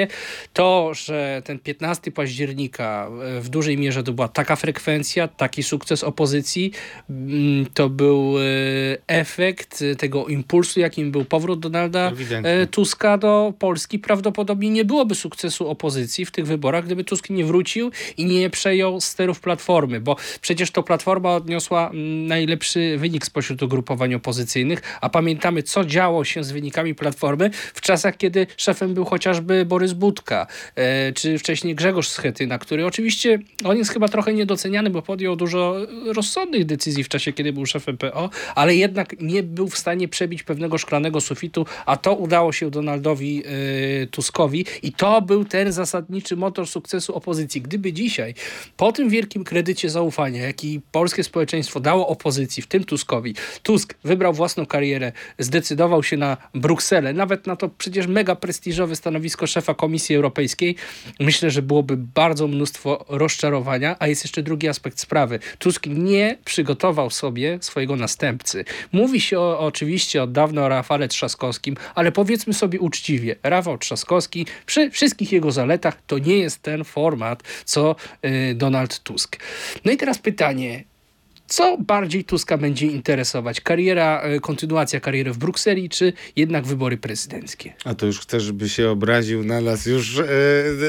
[0.53, 6.03] To, że ten 15 października e, w dużej mierze to była taka frekwencja, taki sukces
[6.03, 6.71] opozycji,
[7.09, 8.41] mm, to był e,
[9.07, 12.51] efekt tego impulsu, jakim był powrót Donalda Ewidentnie.
[12.51, 13.99] e, Tuska do Polski.
[13.99, 19.01] Prawdopodobnie nie byłoby sukcesu opozycji w tych wyborach, gdyby Tusk nie wrócił i nie przejął
[19.01, 25.63] sterów Platformy, bo przecież to Platforma odniosła mm, najlepszy wynik spośród ugrupowań opozycyjnych, a pamiętamy,
[25.63, 31.13] co działo się z wynikami Platformy w czasach, kiedy szefem był chociażby Borys Budka, e,
[31.13, 36.65] czy wcześniej Grzegorz Schetyna, który oczywiście, on jest chyba trochę niedoceniany, bo podjął dużo rozsądnych
[36.65, 40.77] decyzji w czasie, kiedy był szefem PO, ale jednak nie był w stanie przebić pewnego
[40.77, 46.67] szklanego sufitu, a to udało się Donaldowi e, Tuskowi i to był ten zasadniczy motor
[46.67, 47.61] sukcesu opozycji.
[47.61, 48.33] Gdyby dzisiaj,
[48.77, 54.33] po tym wielkim kredycie zaufania, jaki polskie społeczeństwo dało opozycji, w tym Tuskowi, Tusk wybrał
[54.33, 60.15] własną karierę, zdecydował się na Brukselę, nawet na to przecież mega prestiżowe stanowisko szefa Komisji
[60.15, 60.75] Europejskiej,
[61.19, 65.39] myślę, że byłoby bardzo mnóstwo rozczarowania, a jest jeszcze drugi aspekt sprawy.
[65.59, 68.65] Tusk nie przygotował sobie swojego następcy.
[68.91, 74.45] Mówi się o, oczywiście od dawna o Rafale Trzaskowskim, ale powiedzmy sobie uczciwie, Rafał Trzaskowski
[74.65, 79.37] przy wszystkich jego zaletach to nie jest ten format, co y, Donald Tusk.
[79.85, 80.83] No i teraz pytanie,
[81.47, 83.61] co bardziej Tuska będzie interesować?
[83.61, 87.73] Kariera, y, kontynuacja kariery w Brukseli, czy jednak wybory prezydenckie?
[87.85, 90.23] A to już chcesz, żeby się obraził na nas już e,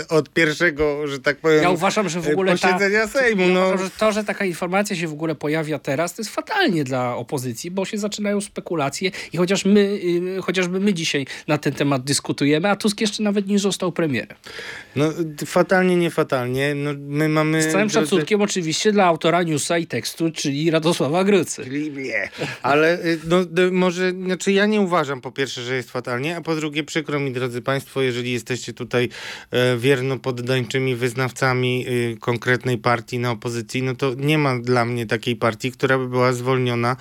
[0.08, 3.42] od pierwszego, że tak powiem, Ja uważam, że w e, ogóle ta, Sejmu.
[3.42, 6.34] ja No, uważam, że to, że taka informacja się w ogóle pojawia teraz, to jest
[6.34, 9.80] fatalnie dla opozycji, bo się zaczynają spekulacje i chociaż my,
[10.38, 14.36] y, chociażby my dzisiaj na ten temat dyskutujemy, a Tusk jeszcze nawet nie został premierem.
[14.96, 15.12] no
[15.46, 16.74] fatalnie, nie fatalnie.
[16.74, 17.62] No, my mamy...
[17.62, 21.64] Z całym szacunkiem oczywiście dla autora newsa i tekstu, czyli Radosława Grycy.
[21.64, 22.28] Czyli nie.
[22.62, 23.36] Ale y, no,
[23.72, 27.32] może, znaczy ja nie uważam po pierwsze, że jest fatalnie, a po drugie przykro mi,
[27.32, 29.08] drodzy Państwo, jeżeli jesteście tutaj
[29.50, 35.06] e, wierno poddańczymi wyznawcami y, konkretnej partii na opozycji, no to nie ma dla mnie
[35.06, 36.96] takiej partii, która by była zwolniona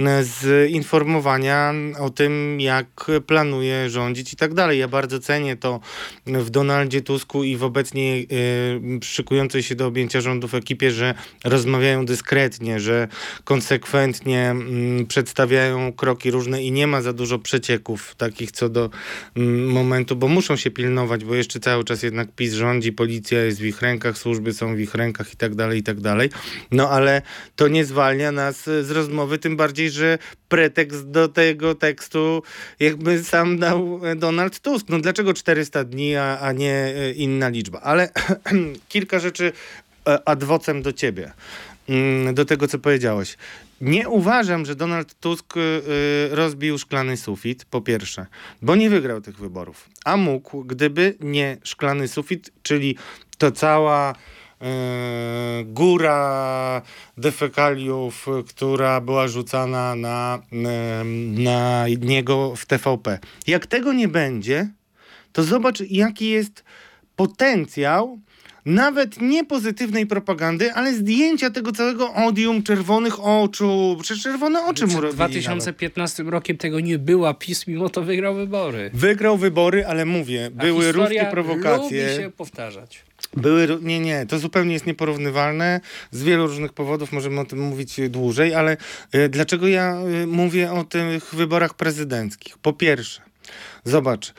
[0.00, 4.78] e, z informowania o tym, jak planuje rządzić i tak dalej.
[4.78, 5.80] Ja bardzo cenię to
[6.26, 12.06] w Donaldzie Tusku i w obecnie y, szykującej się do objęcia rządów ekipie, że rozmawiają
[12.06, 13.08] dyskretnie, że że
[13.44, 18.90] konsekwentnie mm, przedstawiają kroki różne i nie ma za dużo przecieków takich co do
[19.36, 23.60] mm, momentu, bo muszą się pilnować, bo jeszcze cały czas jednak PiS rządzi, policja jest
[23.60, 26.30] w ich rękach, służby są w ich rękach i tak dalej, i tak dalej.
[26.70, 27.22] No ale
[27.56, 30.18] to nie zwalnia nas z rozmowy, tym bardziej, że
[30.48, 32.42] pretekst do tego tekstu
[32.80, 34.88] jakby sam dał Donald Tusk.
[34.88, 37.80] No dlaczego 400 dni, a, a nie e, inna liczba?
[37.80, 38.08] Ale
[38.92, 39.52] kilka rzeczy
[40.06, 41.32] e, ad vocem do ciebie,
[42.32, 43.36] do tego, co powiedziałeś.
[43.80, 45.60] Nie uważam, że Donald Tusk y,
[46.30, 48.26] rozbił szklany sufit, po pierwsze,
[48.62, 49.88] bo nie wygrał tych wyborów.
[50.04, 52.96] A mógł, gdyby nie szklany sufit, czyli
[53.38, 54.14] to cała e,
[55.64, 56.82] góra
[57.18, 60.42] defekaliów, która była rzucana na,
[61.32, 63.18] na niego w TVP.
[63.46, 64.70] Jak tego nie będzie,
[65.32, 66.64] to zobacz, jaki jest
[67.16, 68.18] potencjał
[68.64, 73.96] nawet nie pozytywnej propagandy, ale zdjęcia tego całego odium czerwonych oczu.
[74.02, 78.34] Przecież czerwone oczy mu robili 2015 rokiem tego nie było, a PiS mimo to wygrał
[78.34, 78.90] wybory.
[78.94, 82.10] Wygrał wybory, ale mówię, A były ruskie prowokacje.
[82.10, 83.04] Lubi się powtarzać.
[83.36, 85.80] Były, nie, nie, to zupełnie jest nieporównywalne.
[86.10, 88.76] Z wielu różnych powodów możemy o tym mówić dłużej, ale
[89.12, 92.58] e, dlaczego ja e, mówię o tych wyborach prezydenckich?
[92.58, 93.22] Po pierwsze,
[93.84, 94.34] zobacz,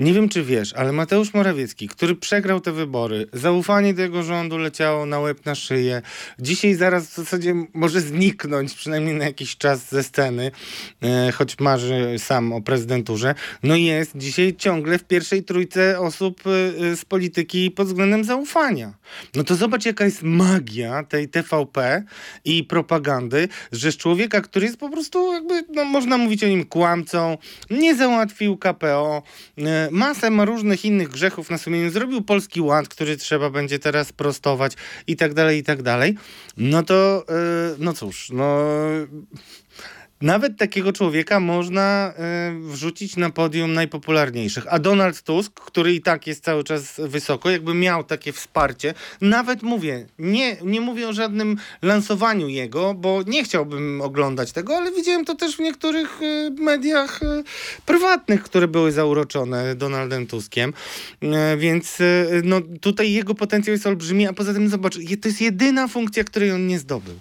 [0.00, 4.58] nie wiem czy wiesz, ale Mateusz Morawiecki, który przegrał te wybory, zaufanie do jego rządu
[4.58, 6.02] leciało na łeb na szyję.
[6.38, 10.50] Dzisiaj zaraz w zasadzie może zniknąć, przynajmniej na jakiś czas ze sceny,
[11.02, 13.34] e, choć marzy sam o prezydenturze.
[13.62, 16.50] No jest dzisiaj ciągle w pierwszej trójce osób e,
[16.86, 18.94] e, z polityki pod względem zaufania.
[19.34, 22.02] No to zobacz jaka jest magia tej TVP
[22.44, 26.64] i propagandy, że z człowieka, który jest po prostu jakby, no można mówić o nim
[26.64, 27.38] kłamcą,
[27.70, 29.22] nie załatwił KPO,
[29.90, 34.72] masę ma różnych innych grzechów na sumieniu, zrobił Polski Ład, który trzeba będzie teraz prostować
[35.06, 36.16] i tak dalej, i tak dalej.
[36.56, 37.32] No to, e,
[37.78, 38.64] no cóż, no...
[40.22, 42.12] Nawet takiego człowieka można
[42.58, 44.64] y, wrzucić na podium najpopularniejszych.
[44.68, 49.62] A Donald Tusk, który i tak jest cały czas wysoko, jakby miał takie wsparcie, nawet
[49.62, 55.24] mówię, nie, nie mówię o żadnym lansowaniu jego, bo nie chciałbym oglądać tego, ale widziałem
[55.24, 57.44] to też w niektórych y, mediach y,
[57.86, 60.72] prywatnych, które były zauroczone Donaldem Tuskiem.
[61.58, 61.98] Więc
[62.44, 66.52] no, tutaj jego potencjał jest olbrzymi, a poza tym zobacz, to jest jedyna funkcja, której
[66.52, 67.14] on nie zdobył.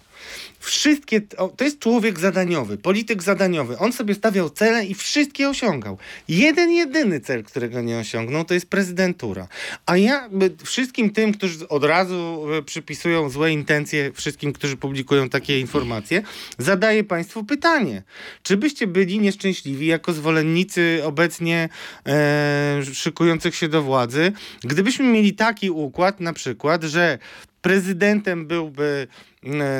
[0.59, 1.21] Wszystkie,
[1.57, 3.77] to jest człowiek zadaniowy, polityk zadaniowy.
[3.77, 5.97] On sobie stawiał cele i wszystkie osiągał.
[6.27, 9.47] Jeden, jedyny cel, którego nie osiągnął, to jest prezydentura.
[9.85, 10.29] A ja
[10.63, 16.21] wszystkim tym, którzy od razu e, przypisują złe intencje, wszystkim, którzy publikują takie informacje,
[16.57, 18.03] zadaję Państwu pytanie.
[18.43, 21.69] Czy byście byli nieszczęśliwi jako zwolennicy obecnie
[22.05, 24.31] e, szykujących się do władzy,
[24.63, 27.17] gdybyśmy mieli taki układ na przykład, że
[27.61, 29.07] prezydentem byłby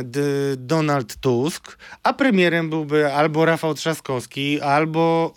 [0.04, 5.34] D- Donald Tusk, a premierem byłby albo Rafał Trzaskowski, albo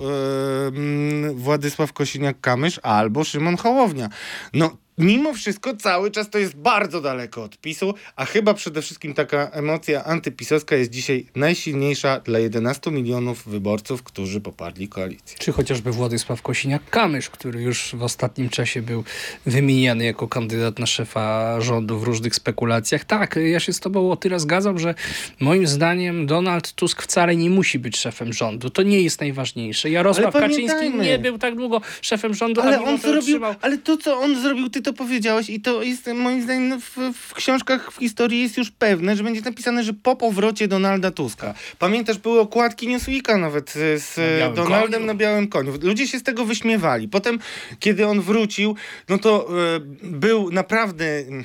[0.75, 4.09] mm, Władysław Kosiniak-Kamysz, albo Szymon Hołownia.
[4.55, 9.15] No, mimo wszystko cały czas to jest bardzo daleko od PiSu, a chyba przede wszystkim
[9.15, 15.39] taka emocja antypisowska jest dzisiaj najsilniejsza dla 11 milionów wyborców, którzy poparli koalicję.
[15.39, 19.05] Czy chociażby Władysław Kosiniak-Kamysz, który już w ostatnim czasie był
[19.47, 23.05] wymieniany jako kandydat na szefa rządu w różnych spekulacjach.
[23.05, 24.95] Tak, ja się z tobą o tyle zgadzam, że
[25.41, 28.71] moim zdaniem Donald Tusk wcale nie musi być szefem rządu.
[28.71, 29.91] To nie jest najważniejsze.
[29.91, 34.19] Jarosław Kaczyński nie był tak długo szefem rządu, Ale on to zrobił, ale to co
[34.19, 37.97] on zrobił, ty to powiedziałeś i to jest moim zdaniem no, w, w książkach w
[37.97, 41.55] historii jest już pewne, że będzie napisane, że po powrocie Donalda Tuska.
[41.79, 45.07] Pamiętasz, były okładki Newsweeka nawet z, z Na białym Donaldem koniu.
[45.07, 45.73] na białym koniu.
[45.83, 47.09] Ludzie się z tego wyśmiewali.
[47.09, 47.39] Potem,
[47.81, 48.77] kiedy on wrócił,
[49.09, 51.45] no to e, był naprawdę, mm,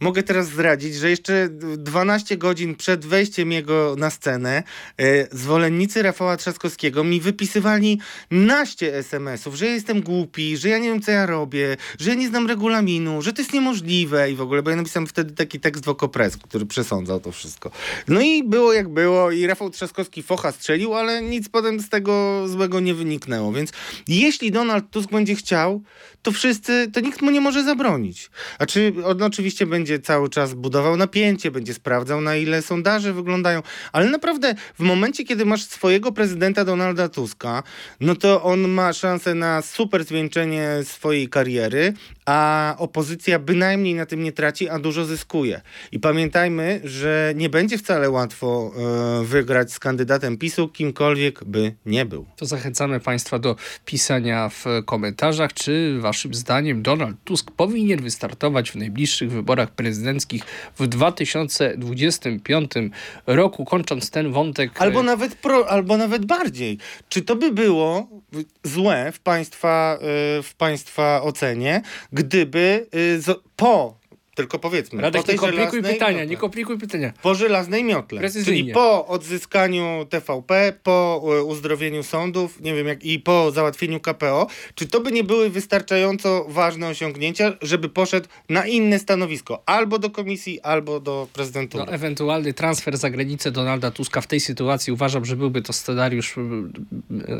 [0.00, 4.62] mogę teraz zdradzić, że jeszcze 12 godzin przed wejściem jego na scenę
[4.98, 8.00] e, zwolennicy Rafała Trzaskowskiego mi wypisywali
[8.30, 12.16] naście SMS-ów, że ja jestem głupi, że ja nie wiem, co ja robię, że ja
[12.16, 15.60] nie znam regulaminu, że to jest niemożliwe i w ogóle, bo ja napisałem wtedy taki
[15.60, 17.70] tekst w Okopres, który przesądzał to wszystko.
[18.08, 22.44] No i było jak było i Rafał Trzaskowski focha strzelił, ale nic potem z tego
[22.48, 23.72] złego nie wyniknęło, więc
[24.08, 25.82] jeśli Donald Tusk będzie chciał,
[26.22, 28.30] to wszyscy, to nikt mu nie może zabronić.
[28.58, 33.62] A czy on oczywiście będzie cały czas budował napięcie, będzie sprawdzał na ile sondaże wyglądają,
[33.92, 37.62] ale naprawdę w momencie, kiedy masz swojego prezydenta Donalda Tuska,
[38.00, 41.94] no to on ma szansę na super zwieńczenie swojej kariery,
[42.26, 45.60] a a opozycja bynajmniej na tym nie traci, a dużo zyskuje.
[45.92, 48.72] I pamiętajmy, że nie będzie wcale łatwo
[49.20, 52.26] e, wygrać z kandydatem PiSu, kimkolwiek by nie był.
[52.36, 58.74] To zachęcamy Państwa do pisania w komentarzach, czy Waszym zdaniem Donald Tusk powinien wystartować w
[58.76, 60.42] najbliższych wyborach prezydenckich
[60.78, 62.72] w 2025
[63.26, 64.82] roku, kończąc ten wątek.
[64.82, 66.78] Albo nawet, pro, albo nawet bardziej.
[67.08, 68.08] Czy to by było
[68.64, 69.98] złe w Państwa,
[70.38, 71.82] y, w państwa ocenie,
[72.28, 73.97] gdyby y, po
[74.38, 75.02] tylko powiedzmy.
[75.02, 77.12] Radek, po nie komplikuj pytania, miotle, nie komplikuj pytania.
[77.22, 78.18] Po żelaznej miotle.
[78.18, 78.60] Precyzyjnie.
[78.60, 84.46] Czyli po odzyskaniu TVP, po e, uzdrowieniu sądów, nie wiem jak i po załatwieniu KPO,
[84.74, 90.10] czy to by nie były wystarczająco ważne osiągnięcia, żeby poszedł na inne stanowisko, albo do
[90.10, 91.84] komisji, albo do prezydentury.
[91.86, 96.34] No, ewentualny transfer za granicę Donalda Tuska w tej sytuacji uważam, że byłby to scenariusz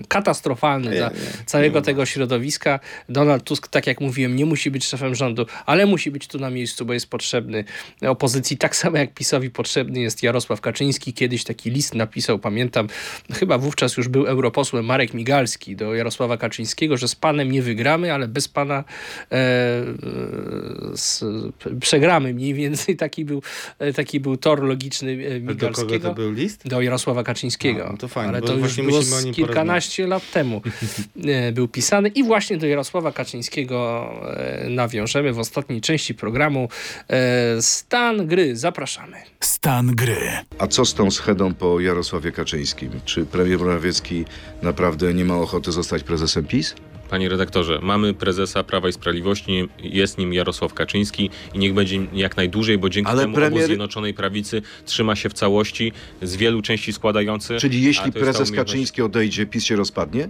[0.08, 1.10] katastrofalny dla
[1.46, 2.80] całego tego środowiska.
[3.08, 6.50] Donald Tusk, tak jak mówiłem, nie musi być szefem rządu, ale musi być tu na
[6.50, 7.64] miejscu bo jest potrzebny
[8.02, 11.12] opozycji, tak samo jak PiSowi potrzebny jest Jarosław Kaczyński.
[11.12, 12.88] Kiedyś taki list napisał, pamiętam,
[13.32, 18.14] chyba wówczas już był europosłem Marek Migalski do Jarosława Kaczyńskiego, że z panem nie wygramy,
[18.14, 18.84] ale bez pana e,
[20.94, 21.24] z,
[21.80, 22.96] przegramy mniej więcej.
[22.96, 23.42] Taki był,
[23.78, 25.70] e, taki był tor logiczny Migalskiego.
[25.70, 26.68] Do kogo to był list?
[26.68, 27.86] Do Jarosława Kaczyńskiego.
[27.86, 29.00] A, no to fajnie, ale to już było
[29.32, 30.62] kilkanaście lat temu
[31.24, 36.68] e, był pisany i właśnie do Jarosława Kaczyńskiego e, nawiążemy w ostatniej części programu.
[37.10, 39.16] E, stan gry, zapraszamy.
[39.40, 40.18] Stan gry.
[40.58, 42.90] A co z tą schedą po Jarosławie Kaczyńskim?
[43.04, 44.24] Czy premier Morawiecki
[44.62, 46.74] naprawdę nie ma ochoty zostać prezesem PiS?
[47.10, 52.36] Panie redaktorze, mamy prezesa Prawa i Sprawiedliwości, jest nim Jarosław Kaczyński i niech będzie jak
[52.36, 53.66] najdłużej, bo dzięki Ale temu premier...
[53.66, 57.56] Zjednoczonej Prawicy trzyma się w całości z wielu części składający.
[57.56, 58.70] Czyli jeśli prezes umiejętność...
[58.72, 60.28] Kaczyński odejdzie, PiS się rozpadnie?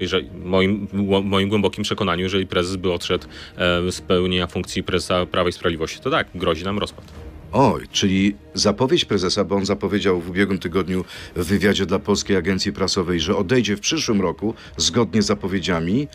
[0.00, 0.88] Jeżeli, moim,
[1.24, 3.26] moim głębokim przekonaniu, jeżeli prezes by odszedł
[3.56, 7.04] e, z pełnienia funkcji prezesa Prawa i Sprawiedliwości, to tak, grozi nam rozpad.
[7.52, 11.04] Oj, czyli zapowiedź prezesa, bo on zapowiedział w ubiegłym tygodniu
[11.36, 16.08] w wywiadzie dla Polskiej Agencji Prasowej, że odejdzie w przyszłym roku zgodnie z zapowiedziami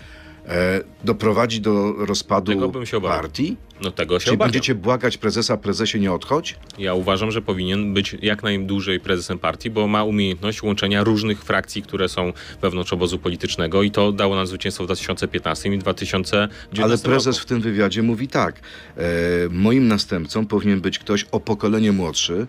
[1.03, 3.57] doprowadzi do rozpadu tego bym się partii?
[3.81, 4.47] No tego się obawiam.
[4.47, 6.55] będziecie błagać prezesa, prezesie nie odchodź?
[6.77, 11.81] Ja uważam, że powinien być jak najdłużej prezesem partii, bo ma umiejętność łączenia różnych frakcji,
[11.81, 16.97] które są wewnątrz obozu politycznego i to dało nam zwycięstwo w 2015 i 2019 Ale
[16.97, 17.45] prezes roku.
[17.45, 18.59] w tym wywiadzie mówi tak,
[18.97, 19.01] e,
[19.49, 22.47] moim następcą powinien być ktoś o pokolenie młodszy,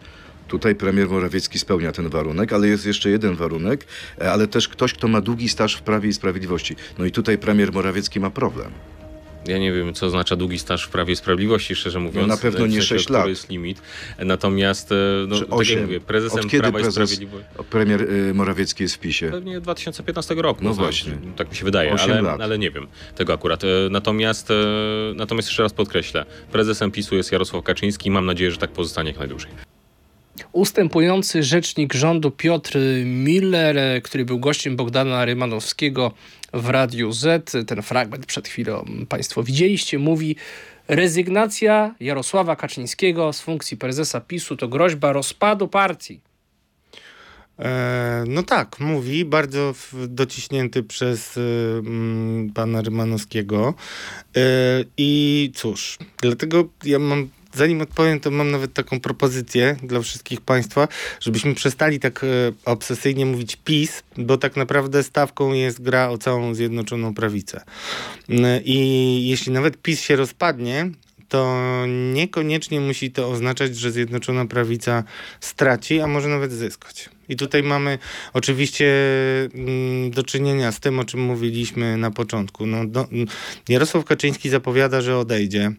[0.48, 3.86] Tutaj premier Morawiecki spełnia ten warunek, ale jest jeszcze jeden warunek,
[4.20, 6.76] e, ale też ktoś, kto ma długi staż w Prawie i Sprawiedliwości.
[6.98, 8.70] No i tutaj premier Morawiecki ma problem.
[9.46, 12.28] Ja nie wiem, co oznacza długi staż w Prawie i Sprawiedliwości, szczerze mówiąc.
[12.28, 13.22] No na pewno nie 6 lat.
[13.22, 13.82] To jest limit.
[14.18, 14.94] Natomiast, e,
[15.28, 15.76] no, tak 8.
[15.78, 17.48] jak mówię, prezesem Od kiedy Prawa prezes, Sprawiedliwości...
[17.70, 19.30] premier Morawiecki jest w PiSie?
[19.30, 20.64] Pewnie 2015 roku.
[20.64, 21.12] No No właśnie.
[21.36, 23.64] Tak mi się wydaje, 8 ale, ale nie wiem tego akurat.
[23.64, 24.54] E, Natomiast, e,
[25.14, 29.10] natomiast jeszcze raz podkreślę, prezesem PiSu jest Jarosław Kaczyński i mam nadzieję, że tak pozostanie
[29.10, 29.73] jak najdłużej.
[30.52, 36.12] Ustępujący rzecznik rządu Piotr Miller, który był gościem Bogdana Rymanowskiego
[36.52, 40.36] w Radiu Z, ten fragment przed chwilą Państwo widzieliście, mówi
[40.88, 46.20] rezygnacja Jarosława Kaczyńskiego z funkcji prezesa PiSu to groźba rozpadu partii.
[47.58, 49.74] E, no tak, mówi, bardzo
[50.08, 51.82] dociśnięty przez y,
[52.54, 53.74] pana Rymanowskiego.
[54.36, 54.40] E,
[54.96, 60.88] I cóż, dlatego ja mam zanim odpowiem, to mam nawet taką propozycję dla wszystkich Państwa,
[61.20, 62.26] żebyśmy przestali tak e,
[62.64, 67.64] obsesyjnie mówić PiS, bo tak naprawdę stawką jest gra o całą Zjednoczoną Prawicę.
[68.64, 70.90] I jeśli nawet PiS się rozpadnie,
[71.28, 75.04] to niekoniecznie musi to oznaczać, że Zjednoczona Prawica
[75.40, 77.08] straci, a może nawet zyskać.
[77.28, 77.98] I tutaj mamy
[78.32, 78.86] oczywiście
[79.54, 82.66] mm, do czynienia z tym, o czym mówiliśmy na początku.
[82.66, 83.06] No, do,
[83.68, 85.72] Jarosław Kaczyński zapowiada, że odejdzie.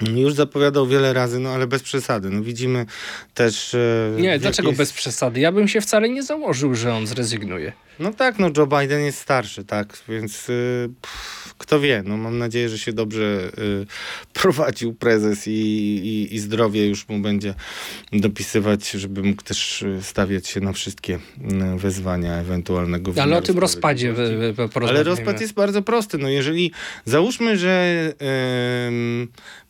[0.00, 2.30] Już zapowiadał wiele razy, no ale bez przesady.
[2.30, 2.86] No widzimy
[3.34, 3.74] też...
[3.74, 4.78] E, nie, dlaczego jest...
[4.78, 5.40] bez przesady?
[5.40, 7.72] Ja bym się wcale nie założył, że on zrezygnuje.
[8.00, 12.38] No tak, no Joe Biden jest starszy, tak, więc y, pff, kto wie, no mam
[12.38, 13.86] nadzieję, że się dobrze y,
[14.42, 17.54] prowadził prezes i, i, i, zdrowie już mu będzie
[18.12, 21.18] dopisywać, żeby mógł też stawiać się na wszystkie
[21.76, 24.14] wezwania ewentualnego Ale o tym rozpadzie
[24.88, 26.72] Ale rozpad jest bardzo prosty, no jeżeli
[27.04, 28.14] załóżmy, że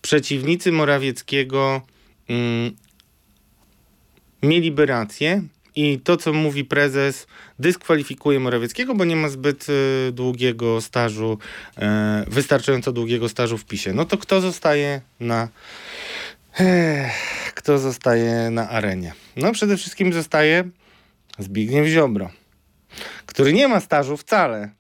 [0.03, 1.83] przeciwnicy Morawieckiego
[4.43, 5.43] mieliby rację,
[5.77, 7.27] i to, co mówi prezes,
[7.59, 11.39] dyskwalifikuje Morawieckiego, bo nie ma zbyt y, długiego stażu,
[11.79, 11.81] y,
[12.31, 13.93] wystarczająco długiego stażu w PiSie.
[13.93, 15.49] No to kto zostaje na.
[16.61, 19.13] Ech, kto zostaje na arenie?
[19.37, 20.65] No przede wszystkim zostaje
[21.39, 22.31] Zbigniew Ziobro,
[23.27, 24.71] który nie ma stażu wcale,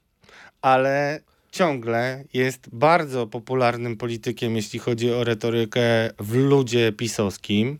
[0.62, 1.20] ale
[1.52, 7.78] ciągle jest bardzo popularnym politykiem, jeśli chodzi o retorykę w ludzie pisowskim.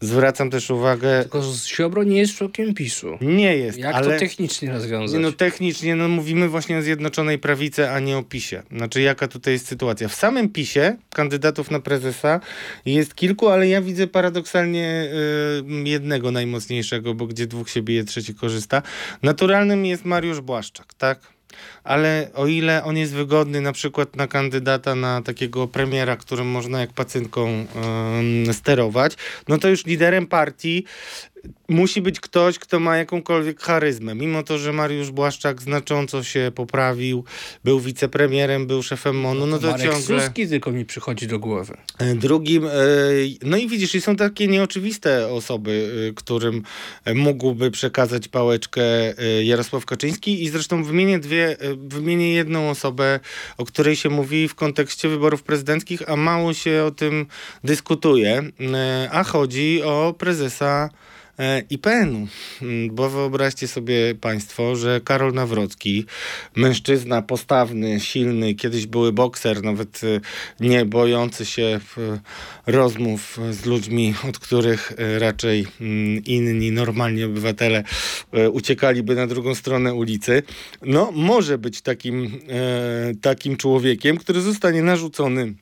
[0.00, 1.22] Zwracam też uwagę.
[1.22, 3.18] Tylko Ziobro nie jest członkiem PiSu.
[3.20, 4.12] Nie jest, Jak ale...
[4.12, 5.20] to technicznie rozwiązać?
[5.20, 8.62] No technicznie no, mówimy właśnie o Zjednoczonej Prawicy, a nie o PiSie.
[8.70, 10.08] Znaczy jaka tutaj jest sytuacja.
[10.08, 12.40] W samym PiSie kandydatów na prezesa
[12.86, 15.08] jest kilku, ale ja widzę paradoksalnie
[15.84, 18.82] y, jednego najmocniejszego, bo gdzie dwóch się bije, trzeci korzysta.
[19.22, 21.34] Naturalnym jest Mariusz Błaszczak, tak?
[21.84, 26.80] Ale o ile on jest wygodny na przykład na kandydata na takiego premiera, którym można
[26.80, 27.66] jak pacynką
[28.52, 29.16] sterować,
[29.48, 30.84] no to już liderem partii
[31.68, 34.14] musi być ktoś, kto ma jakąkolwiek charyzmę.
[34.14, 37.24] Mimo to, że Mariusz Błaszczak znacząco się poprawił,
[37.64, 40.20] był wicepremierem, był szefem MONU, no to Marek ciągle...
[40.20, 41.76] Suski tylko mi przychodzi do głowy.
[41.98, 42.70] E, drugim, e,
[43.42, 46.62] no i widzisz, i są takie nieoczywiste osoby, e, którym
[47.14, 48.82] mógłby przekazać pałeczkę
[49.42, 53.20] Jarosław Kaczyński i zresztą wymienię dwie, wymienię jedną osobę,
[53.58, 57.26] o której się mówi w kontekście wyborów prezydenckich, a mało się o tym
[57.64, 58.42] dyskutuje,
[59.10, 61.13] a chodzi o prezesa E,
[61.70, 62.26] IPN-u.
[62.62, 66.04] Mm, bo wyobraźcie sobie Państwo, że Karol Nawrocki,
[66.56, 70.20] mężczyzna postawny, silny, kiedyś były bokser, nawet e,
[70.60, 71.80] nie bojący się e,
[72.66, 77.84] rozmów z ludźmi, od których raczej mm, inni, normalni obywatele
[78.52, 80.42] uciekaliby na drugą stronę ulicy,
[80.82, 82.40] no może być takim,
[83.20, 85.54] takim człowiekiem, który zostanie narzucony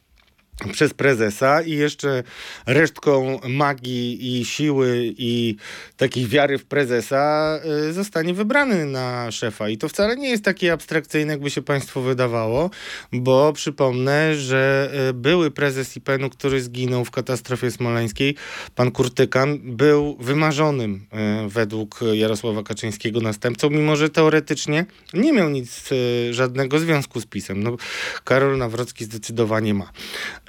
[0.72, 2.22] przez prezesa i jeszcze
[2.66, 5.56] resztką magii i siły i
[5.96, 9.68] takiej wiary w prezesa y, zostanie wybrany na szefa.
[9.68, 12.70] I to wcale nie jest takie abstrakcyjne, jakby się państwu wydawało,
[13.12, 18.34] bo przypomnę, że y, były prezes IPN-u, który zginął w katastrofie smoleńskiej,
[18.74, 21.06] pan Kurtykan, był wymarzonym
[21.46, 25.90] y, według Jarosława Kaczyńskiego następcą, mimo że teoretycznie nie miał nic,
[26.30, 27.62] żadnego związku z PiSem.
[27.62, 27.76] No,
[28.24, 29.92] Karol Nawrocki zdecydowanie ma.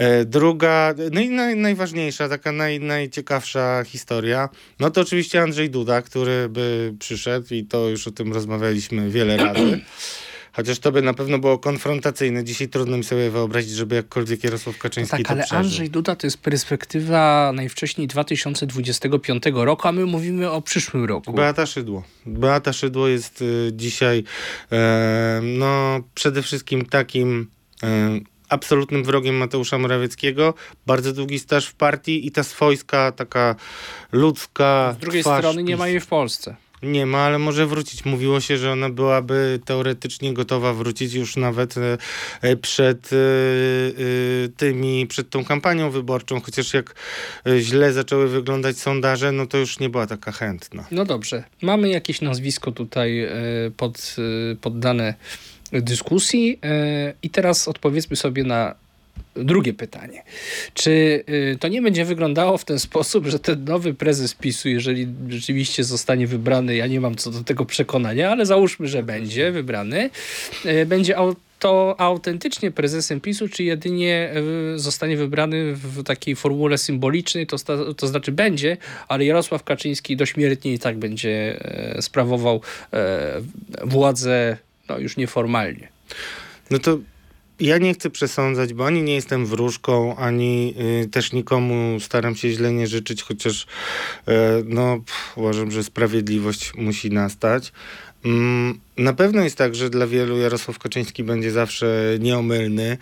[0.04, 4.50] E, druga, no i naj, najważniejsza, taka naj, najciekawsza historia,
[4.80, 9.38] no to oczywiście Andrzej Duda, który by przyszedł i to już o tym rozmawialiśmy wiele
[9.38, 9.80] razy.
[10.56, 12.44] Chociaż to by na pewno było konfrontacyjne.
[12.44, 15.60] Dzisiaj trudno mi sobie wyobrazić, żeby jakkolwiek Jarosław Kaczyński no tak, ale przeżył.
[15.60, 21.34] Andrzej Duda to jest perspektywa najwcześniej 2025 roku, a my mówimy o przyszłym roku.
[21.34, 22.04] Beata Szydło.
[22.26, 24.24] Beata Szydło jest y, dzisiaj
[24.72, 27.48] e, no przede wszystkim takim
[27.84, 28.20] e,
[28.54, 30.54] absolutnym wrogiem Mateusza Morawieckiego,
[30.86, 33.56] bardzo długi staż w partii i ta swojska, taka
[34.12, 34.96] ludzka.
[34.98, 36.56] Z drugiej twarz strony nie ma jej w Polsce.
[36.84, 38.06] Nie ma, ale może wrócić.
[38.06, 41.98] Mówiło się, że ona byłaby teoretycznie gotowa wrócić już nawet e,
[42.42, 43.18] e, przed e,
[44.58, 46.96] tymi, przed tą kampanią wyborczą, chociaż jak
[47.60, 50.86] źle zaczęły wyglądać sondaże, no to już nie była taka chętna.
[50.92, 53.28] No dobrze, mamy jakieś nazwisko tutaj
[53.78, 54.16] pod,
[54.62, 55.14] poddane
[55.82, 56.60] dyskusji.
[56.64, 58.76] E, I teraz odpowiedzmy sobie na
[59.36, 60.24] drugie pytanie.
[60.74, 65.08] Czy e, to nie będzie wyglądało w ten sposób, że ten nowy prezes PiSu, jeżeli
[65.30, 70.10] rzeczywiście zostanie wybrany, ja nie mam co do tego przekonania, ale załóżmy, że będzie wybrany,
[70.66, 71.16] e, będzie
[71.60, 74.34] to autentycznie prezesem PiSu, czy jedynie
[74.76, 77.58] zostanie wybrany w takiej formule symbolicznej, to,
[77.98, 81.60] to znaczy będzie, ale Jarosław Kaczyński dośmiertnie i tak będzie
[82.00, 82.62] sprawował
[83.84, 84.58] władzę
[84.90, 85.88] no już nieformalnie.
[86.72, 87.00] No to
[87.60, 90.74] ja nie chcę przesądzać, bo ani nie jestem wróżką, ani
[91.04, 94.32] y, też nikomu staram się źle nie życzyć, chociaż y,
[94.66, 97.72] no, pff, uważam, że sprawiedliwość musi nastać.
[98.26, 102.98] Mm, na pewno jest tak, że dla wielu Jarosław Kaczyński będzie zawsze nieomylny,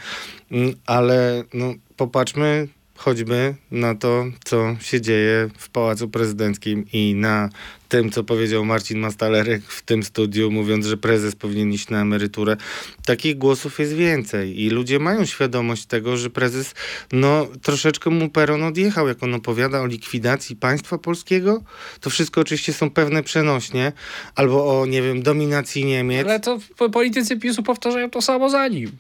[0.52, 2.68] mm, ale no, popatrzmy
[3.02, 7.50] choćby na to, co się dzieje w Pałacu Prezydenckim i na
[7.90, 12.58] tym, co powiedział Marcin Mastalerek w tym studiu, mówiąc, że prezes powinien iść na emeryturę.
[13.06, 16.74] Takich głosów jest więcej i ludzie mają świadomość tego, że prezes
[17.12, 21.64] no troszeczkę mu peron odjechał, jak on opowiada o likwidacji państwa polskiego.
[22.00, 23.92] To wszystko oczywiście są pewne przenośnie,
[24.36, 26.28] albo o, nie wiem, dominacji Niemiec.
[26.28, 26.60] Ale to
[26.92, 28.92] politycy PiSu powtarzają to samo za nim.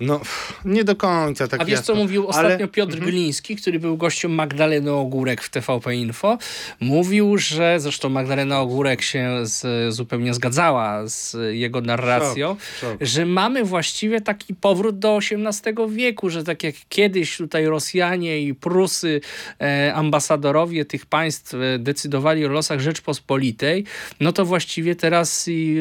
[0.00, 0.20] No,
[0.64, 1.94] nie do końca tak A wiesz, jasno.
[1.94, 2.68] co mówił ostatnio ale...
[2.68, 3.10] Piotr mhm.
[3.10, 6.38] Gliński, który był gościem Magdaleny Ogórek w TVP Info?
[6.80, 12.98] Mówił, że zresztą Magdalena Ogórek się z, zupełnie zgadzała z jego narracją, szok, szok.
[13.00, 18.54] że mamy właściwie taki powrót do XVIII wieku, że tak jak kiedyś tutaj Rosjanie i
[18.54, 19.20] Prusy,
[19.60, 23.84] e, ambasadorowie tych państw e, decydowali o losach Rzeczpospolitej,
[24.20, 25.76] no to właściwie teraz i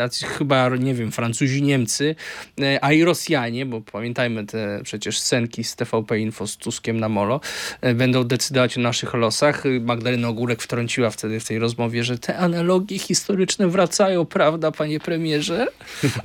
[0.00, 2.14] e, chyba, nie wiem, Francuzi, Niemcy,
[2.60, 7.00] e, a i Rosjanie finalnie, bo pamiętajmy te przecież scenki z TVP Info z Tuskiem
[7.00, 7.40] na molo,
[7.80, 9.62] e, będą decydować o naszych losach.
[9.80, 15.66] Magdalena Ogórek wtrąciła wtedy w tej rozmowie, że te analogie historyczne wracają, prawda, panie premierze?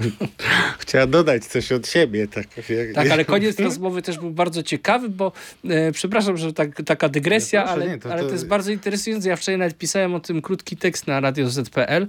[0.79, 2.27] Chciała dodać coś od siebie.
[2.27, 2.47] Tak,
[2.93, 5.31] tak ale koniec rozmowy też był bardzo ciekawy, bo
[5.69, 8.71] e, przepraszam, że tak, taka dygresja, no proszę, ale, nie, to, ale to jest bardzo
[8.71, 9.29] interesujące.
[9.29, 12.07] Ja wczoraj nawet pisałem o tym krótki tekst na Radio ZPL,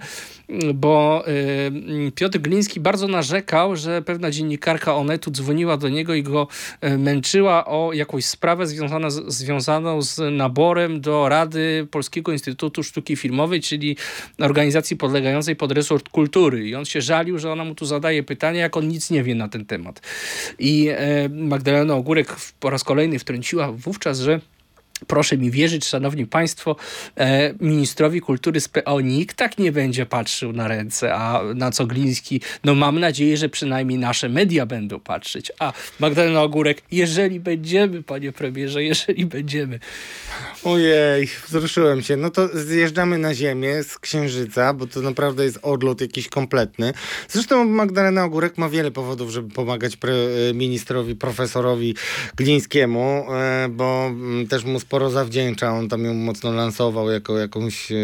[0.75, 6.49] bo y, Piotr Gliński bardzo narzekał, że pewna dziennikarka Onetu dzwoniła do niego i go
[6.85, 13.17] y, męczyła o jakąś sprawę związana z, związaną z naborem do Rady Polskiego Instytutu Sztuki
[13.17, 13.97] Filmowej, czyli
[14.39, 16.69] organizacji podlegającej pod resort kultury.
[16.69, 19.35] I on się żalił, że ona mu tu zadaje pytania, jak on nic nie wie
[19.35, 20.01] na ten temat.
[20.59, 24.41] I y, Magdalena Ogórek po raz kolejny wtrąciła wówczas, że
[25.07, 26.77] Proszę mi wierzyć, szanowni państwo,
[27.17, 31.87] e, ministrowi kultury z PO nikt tak nie będzie patrzył na ręce, a na co
[31.87, 35.53] Gliński, no mam nadzieję, że przynajmniej nasze media będą patrzeć.
[35.59, 39.79] A Magdalena Ogórek, jeżeli będziemy, panie premierze, jeżeli będziemy.
[40.65, 42.17] Ojej, wzruszyłem się.
[42.17, 46.93] No to zjeżdżamy na ziemię z Księżyca, bo to naprawdę jest odlot jakiś kompletny.
[47.29, 50.15] Zresztą Magdalena Ogórek ma wiele powodów, żeby pomagać pre
[50.55, 51.95] ministrowi, profesorowi
[52.37, 55.73] Glińskiemu, e, bo mm, też mu sporo zawdzięcza.
[55.73, 57.97] On tam ją mocno lansował jako jakąś e,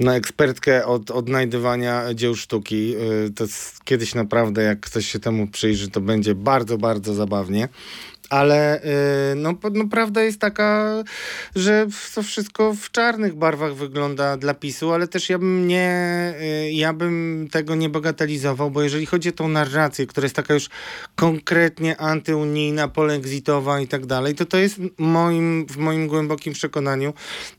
[0.00, 2.94] no, ekspertkę od odnajdywania dzieł sztuki.
[2.94, 7.68] E, to jest kiedyś naprawdę, jak ktoś się temu przyjrzy, to będzie bardzo, bardzo zabawnie
[8.30, 8.84] ale
[9.32, 11.02] y, no, no, prawda jest taka,
[11.56, 16.72] że to wszystko w czarnych barwach wygląda dla PiSu, ale też ja bym nie, y,
[16.72, 20.68] ja bym tego nie bagatelizował, bo jeżeli chodzi o tą narrację, która jest taka już
[21.16, 27.12] konkretnie antyunijna, polexitowa i tak dalej, to to jest moim, w moim głębokim przekonaniu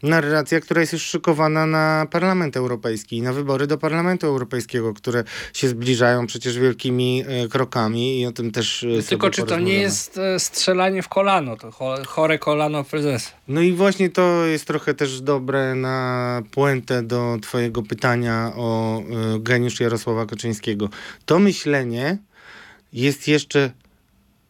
[0.04, 5.68] narracja, która jest już szykowana na Parlament Europejski, na wybory do Parlamentu Europejskiego, które się
[5.68, 10.20] zbliżają przecież wielkimi y, krokami i o tym też Tylko czy to nie jest
[10.62, 11.72] strzelanie w kolano, to
[12.08, 13.32] chore kolano prezesa.
[13.48, 19.00] No i właśnie to jest trochę też dobre na puentę do twojego pytania o
[19.36, 20.90] y, geniusz Jarosława Kaczyńskiego.
[21.26, 22.18] To myślenie
[22.94, 23.72] jest jeszcze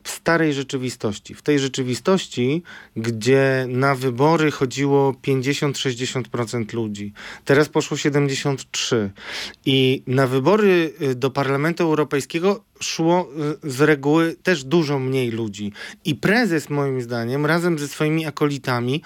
[0.04, 1.36] w starej rzeczywistości.
[1.36, 2.64] W tej rzeczywistości,
[2.96, 7.14] gdzie na wybory chodziło 50-60% ludzi.
[7.46, 9.10] Teraz poszło 73%.
[9.66, 13.30] I na wybory y, do Parlamentu Europejskiego szło
[13.66, 15.72] y, z reguły też dużo mniej ludzi.
[16.06, 19.02] I prezes, moim zdaniem, razem ze swoimi akolitami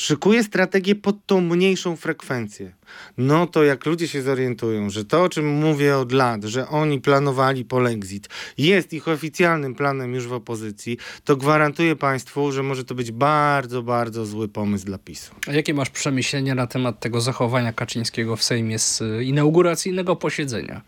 [0.00, 2.72] szykuje strategię pod tą mniejszą frekwencję.
[3.18, 7.00] No to jak ludzie się zorientują, że to, o czym mówię od lat, że oni
[7.00, 8.28] planowali polexit,
[8.58, 13.82] jest ich oficjalnym planem już w opozycji, to gwarantuję Państwu, że może to być bardzo,
[13.82, 15.34] bardzo zły pomysł dla PiSu.
[15.46, 20.80] A jakie masz przemyślenia na temat tego zachowania Kaczyńskiego w Sejmie z inauguracyjnego posiedzenia?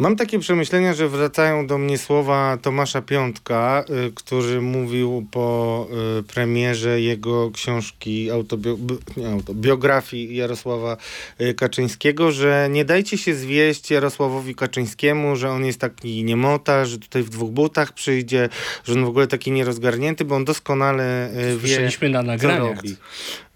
[0.00, 5.86] Mam takie przemyślenia, że wracają do mnie słowa Tomasza Piątka, y, który mówił po
[6.18, 10.96] y, premierze jego książki autobiografii Jarosława
[11.40, 16.98] y, Kaczyńskiego, że nie dajcie się zwieść Jarosławowi Kaczyńskiemu, że on jest taki niemota, że
[16.98, 18.48] tutaj w dwóch butach przyjdzie,
[18.84, 22.62] że on w ogóle taki nierozgarnięty, bo on doskonale wie, Słyszeliśmy na nagraniach.
[22.62, 22.96] co robi.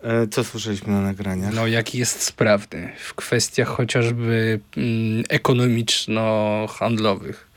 [0.04, 1.54] E, co słyszeliśmy na nagraniach?
[1.54, 7.48] No, jaki jest sprawny w kwestiach chociażby mm, ekonomiczno-handlowych.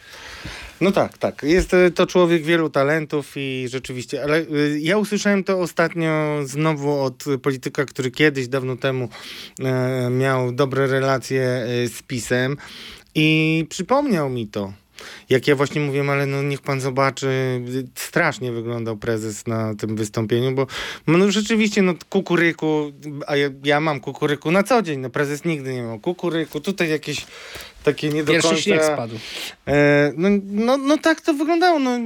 [0.82, 1.44] No tak, tak.
[1.44, 4.44] Jest e, to człowiek wielu talentów i rzeczywiście, ale e,
[4.80, 9.10] ja usłyszałem to ostatnio znowu od polityka, który kiedyś, dawno temu
[10.12, 12.58] miał dobre relacje z PiSem
[13.16, 14.74] i przypomniał mi to
[15.30, 17.62] jak ja właśnie mówiłem, ale no niech pan zobaczy,
[17.96, 20.68] strasznie wyglądał prezes na tym wystąpieniu, bo
[21.08, 22.92] no rzeczywiście, no kukuryku,
[23.28, 26.90] a ja, ja mam kukuryku na co dzień, no prezes nigdy nie miał kukuryku, tutaj
[26.90, 27.26] jakieś
[27.92, 28.64] takie nie do Pierwszy końca...
[28.64, 29.16] śnieg spadł.
[29.68, 31.80] E, no, no, no tak to wyglądało.
[31.80, 31.98] No,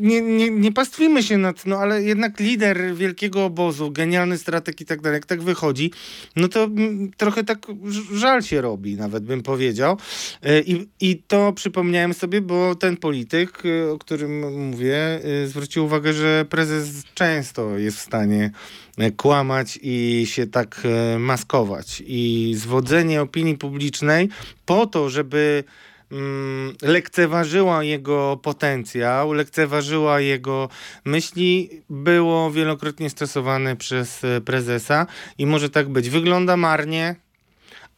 [0.00, 1.66] nie, nie, nie pastwimy się nad...
[1.66, 5.92] No ale jednak lider wielkiego obozu, genialny strateg i tak dalej, jak tak wychodzi,
[6.36, 6.68] no to
[7.16, 7.66] trochę tak
[8.14, 9.96] żal się robi, nawet bym powiedział.
[10.42, 15.84] E, i, I to przypomniałem sobie, bo ten polityk, e, o którym mówię, e, zwrócił
[15.84, 18.50] uwagę, że prezes często jest w stanie
[18.98, 20.82] E, kłamać i się tak
[21.18, 22.02] maskować.
[22.06, 24.28] I zwodzenie opinii publicznej
[24.66, 25.64] po to, żeby
[26.12, 30.68] mm, lekceważyła jego potencjał, lekceważyła jego
[31.04, 35.06] myśli, było wielokrotnie stosowane przez e, prezesa
[35.38, 36.10] i może tak być.
[36.10, 37.16] Wygląda marnie,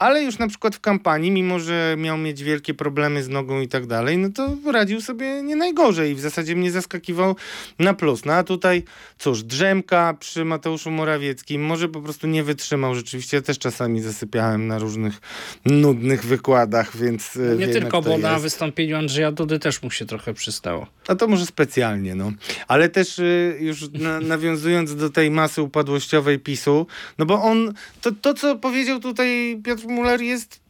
[0.04, 3.68] ale już na przykład w kampanii, mimo że miał mieć wielkie problemy z nogą i
[3.68, 7.36] tak dalej, no to radził sobie nie najgorzej i w zasadzie mnie zaskakiwał
[7.78, 8.24] na plus.
[8.24, 8.82] No a tutaj
[9.18, 14.66] cóż, drzemka przy Mateuszu Morawieckim, może po prostu nie wytrzymał rzeczywiście, ja też czasami zasypiałem
[14.66, 15.20] na różnych
[15.64, 18.42] nudnych wykładach, więc e, Nie wiem, tylko, bo na jest.
[18.42, 20.86] wystąpieniu Andrzeja Dudy też mu się trochę przystało.
[21.08, 22.32] A to może specjalnie, no.
[22.68, 26.86] Ale też y, już na, nawiązując do tej masy upadłościowej PiSu,
[27.18, 30.64] no bo on, to, to co powiedział tutaj Piotr Muller jest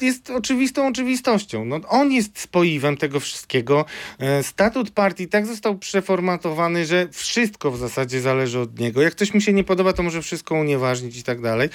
[0.00, 1.64] jest oczywistą oczywistością.
[1.64, 3.84] No, on jest spoiwem tego wszystkiego.
[4.18, 9.02] E, Statut partii tak został przeformatowany, że wszystko w zasadzie zależy od niego.
[9.02, 11.68] Jak coś mu się nie podoba, to może wszystko unieważnić i tak dalej.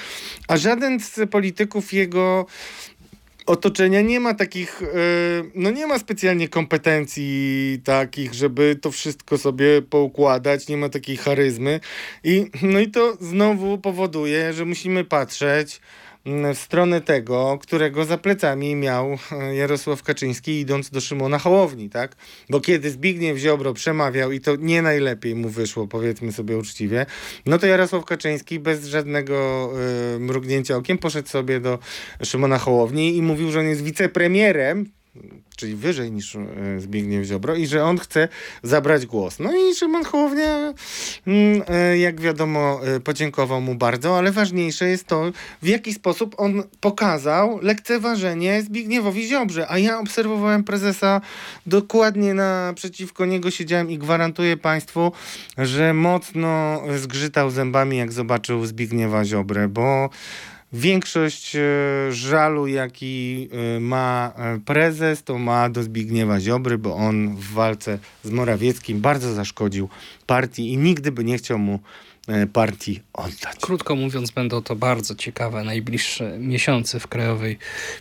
[0.48, 2.46] A żaden z polityków jego
[3.46, 4.88] otoczenia nie ma takich, e,
[5.56, 11.80] no nie ma specjalnie kompetencji takich, żeby to wszystko sobie poukładać, nie ma takiej charyzmy
[12.24, 15.82] i no i to znowu powoduje, że musimy patrzeć
[16.26, 22.16] w stronę tego, którego za plecami miał e, Jarosław Kaczyński idąc do Szymona Hołowni, tak?
[22.50, 27.06] Bo kiedy Zbigniew Ziobro przemawiał i to nie najlepiej mu wyszło, powiedzmy sobie uczciwie,
[27.46, 29.70] no to Jarosław Kaczyński bez żadnego
[30.16, 31.80] e, mrugnięcia okiem poszedł sobie do
[32.24, 34.86] Szymona Hołowni i mówił, że on jest wicepremierem,
[35.56, 36.40] czyli wyżej niż e,
[36.80, 38.28] Zbigniew Ziobro i że on chce
[38.64, 39.40] zabrać głos.
[39.40, 40.74] No i Szymon Hołownia,
[41.28, 46.36] mm, e, jak wiadomo, e, podziękował mu bardzo, ale ważniejsze jest to, w jaki sposób
[46.38, 51.22] on pokazał lekceważenie Zbigniewowi Ziobrze, a ja obserwowałem prezesa
[51.66, 55.12] dokładnie naprzeciwko niego siedziałem i gwarantuję państwu,
[55.58, 60.10] że mocno zgrzytał zębami, jak zobaczył Zbigniewa Ziobrę, bo
[60.74, 61.62] Większość e,
[62.12, 68.00] żalu, jaki e, ma e, prezes, to ma do Zbigniewa Ziobry, bo on w walce
[68.24, 69.90] z Morawieckim bardzo zaszkodził
[70.26, 71.80] partii i nigdy by nie chciał mu
[72.54, 73.58] partii oddać.
[73.62, 77.58] Krótko mówiąc, będą to bardzo ciekawe najbliższe miesiące w krajowej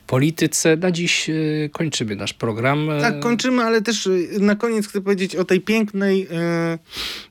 [0.06, 0.76] polityce.
[0.76, 1.34] Na dziś e,
[1.72, 2.90] kończymy nasz program.
[2.90, 6.28] E, Tak, kończymy, ale też y, na koniec chcę powiedzieć o tej pięknej,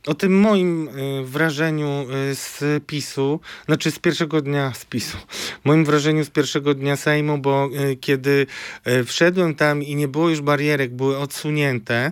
[0.08, 0.90] o tym moim
[1.24, 5.18] wrażeniu z PiSu, znaczy z pierwszego dnia z PiSu,
[5.64, 7.70] moim wrażeniu z pierwszego dnia Sejmu, bo
[8.02, 8.48] kiedy
[9.06, 12.12] wszedłem tam i nie było już barierek, były odsunięte,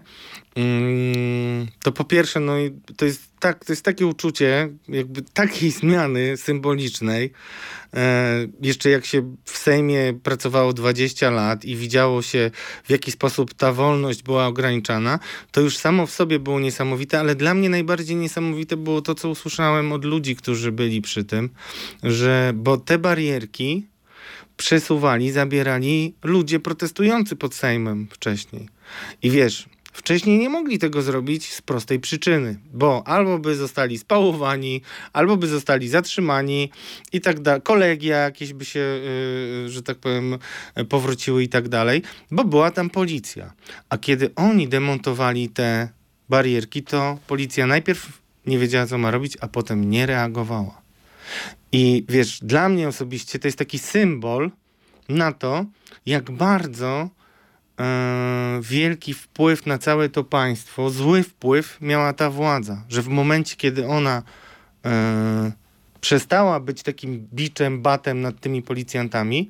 [1.83, 2.53] to po pierwsze, no
[2.97, 7.33] to jest tak, to jest takie uczucie jakby takiej zmiany symbolicznej,
[7.93, 12.51] E, jeszcze jak się w Sejmie pracowało 20 lat i widziało się,
[12.83, 15.19] w jaki sposób ta wolność była ograniczana,
[15.51, 19.29] to już samo w sobie było niesamowite, ale dla mnie najbardziej niesamowite było to, co
[19.29, 21.49] usłyszałem od ludzi, którzy byli przy tym,
[22.03, 23.85] że bo te barierki
[24.57, 28.69] przesuwali, zabierali ludzie protestujący pod Sejmem wcześniej.
[29.21, 29.65] I wiesz,
[29.99, 34.81] wcześniej nie mogli tego zrobić z prostej przyczyny, bo albo by zostali spałowani,
[35.13, 36.71] albo by zostali zatrzymani
[37.13, 37.61] i tak dalej.
[37.61, 40.37] Kolegia jakieś by się, yy, że tak powiem,
[40.89, 43.53] powróciły i tak dalej, bo była tam policja.
[43.89, 45.89] A kiedy oni demontowali te
[46.29, 50.81] barierki, to policja najpierw nie wiedziała, co ma robić, a potem nie reagowała.
[51.71, 54.51] I wiesz, dla mnie osobiście to jest taki symbol
[55.09, 55.65] na to,
[56.05, 57.09] jak bardzo
[58.61, 62.83] wielki wpływ na całe to państwo, zły wpływ miała ta władza.
[62.89, 64.23] Że w momencie, kiedy ona
[64.85, 65.51] e,
[66.01, 69.49] przestała być takim biczem, batem nad tymi policjantami,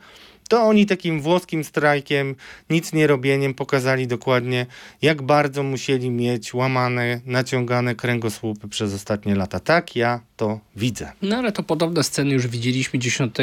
[0.49, 2.35] to oni takim włoskim strajkiem,
[2.69, 4.65] nic nie robieniem pokazali dokładnie,
[5.01, 9.59] jak bardzo musieli mieć łamane, naciągane kręgosłupy przez ostatnie lata.
[9.59, 11.11] Tak ja to widzę.
[11.21, 13.35] No ale to podobne sceny już widzieliśmy 10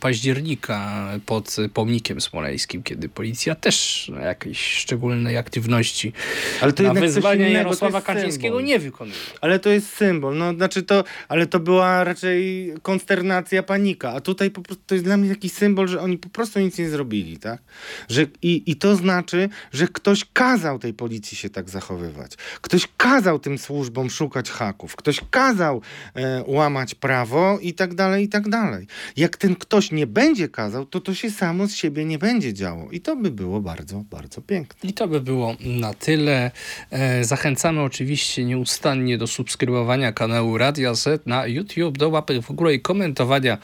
[0.00, 6.12] października pod pomnikiem smoleńskim, kiedy policja też jakiejś szczególnej aktywności
[6.60, 8.64] Ale to na innego, Jarosława Kaczyńskiego symbol.
[8.64, 9.16] nie wykonuje.
[9.40, 14.50] Ale to jest symbol, no znaczy to, ale to była raczej konsternacja, panika, a tutaj
[14.50, 17.38] po prostu to jest dla mnie taki symbol, że oni po prostu nic nie zrobili,
[17.38, 17.62] tak?
[18.08, 22.32] Że, i, I to znaczy, że ktoś kazał tej policji się tak zachowywać.
[22.60, 25.82] Ktoś kazał tym służbom szukać haków, ktoś kazał
[26.14, 28.86] e, łamać prawo i tak dalej, i tak dalej.
[29.16, 32.90] Jak ten ktoś nie będzie kazał, to to się samo z siebie nie będzie działo
[32.90, 34.90] i to by było bardzo, bardzo piękne.
[34.90, 36.50] I to by było na tyle.
[36.90, 42.74] E, Zachęcamy oczywiście nieustannie do subskrybowania kanału Radia Z na YouTube, do łapy w górę
[42.74, 43.58] i komentowania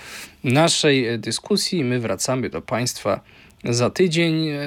[0.44, 1.84] naszej e, dyskusji.
[1.84, 3.20] My wracamy do Państwa
[3.64, 4.48] za tydzień.
[4.48, 4.58] E,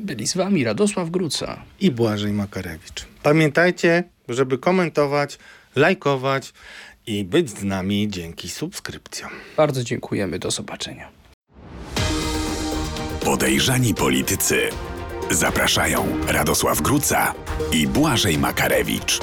[0.00, 1.62] Byli z Wami Radosław Gruca.
[1.80, 3.06] i Błażej Makarewicz.
[3.22, 5.38] Pamiętajcie, żeby komentować,
[5.76, 6.52] lajkować
[7.06, 9.30] i być z nami dzięki subskrypcjom.
[9.56, 10.38] Bardzo dziękujemy.
[10.38, 11.08] Do zobaczenia.
[13.24, 14.58] Podejrzani politycy.
[15.30, 17.34] Zapraszają Radosław Gruca
[17.72, 19.20] i Błażej Makarewicz.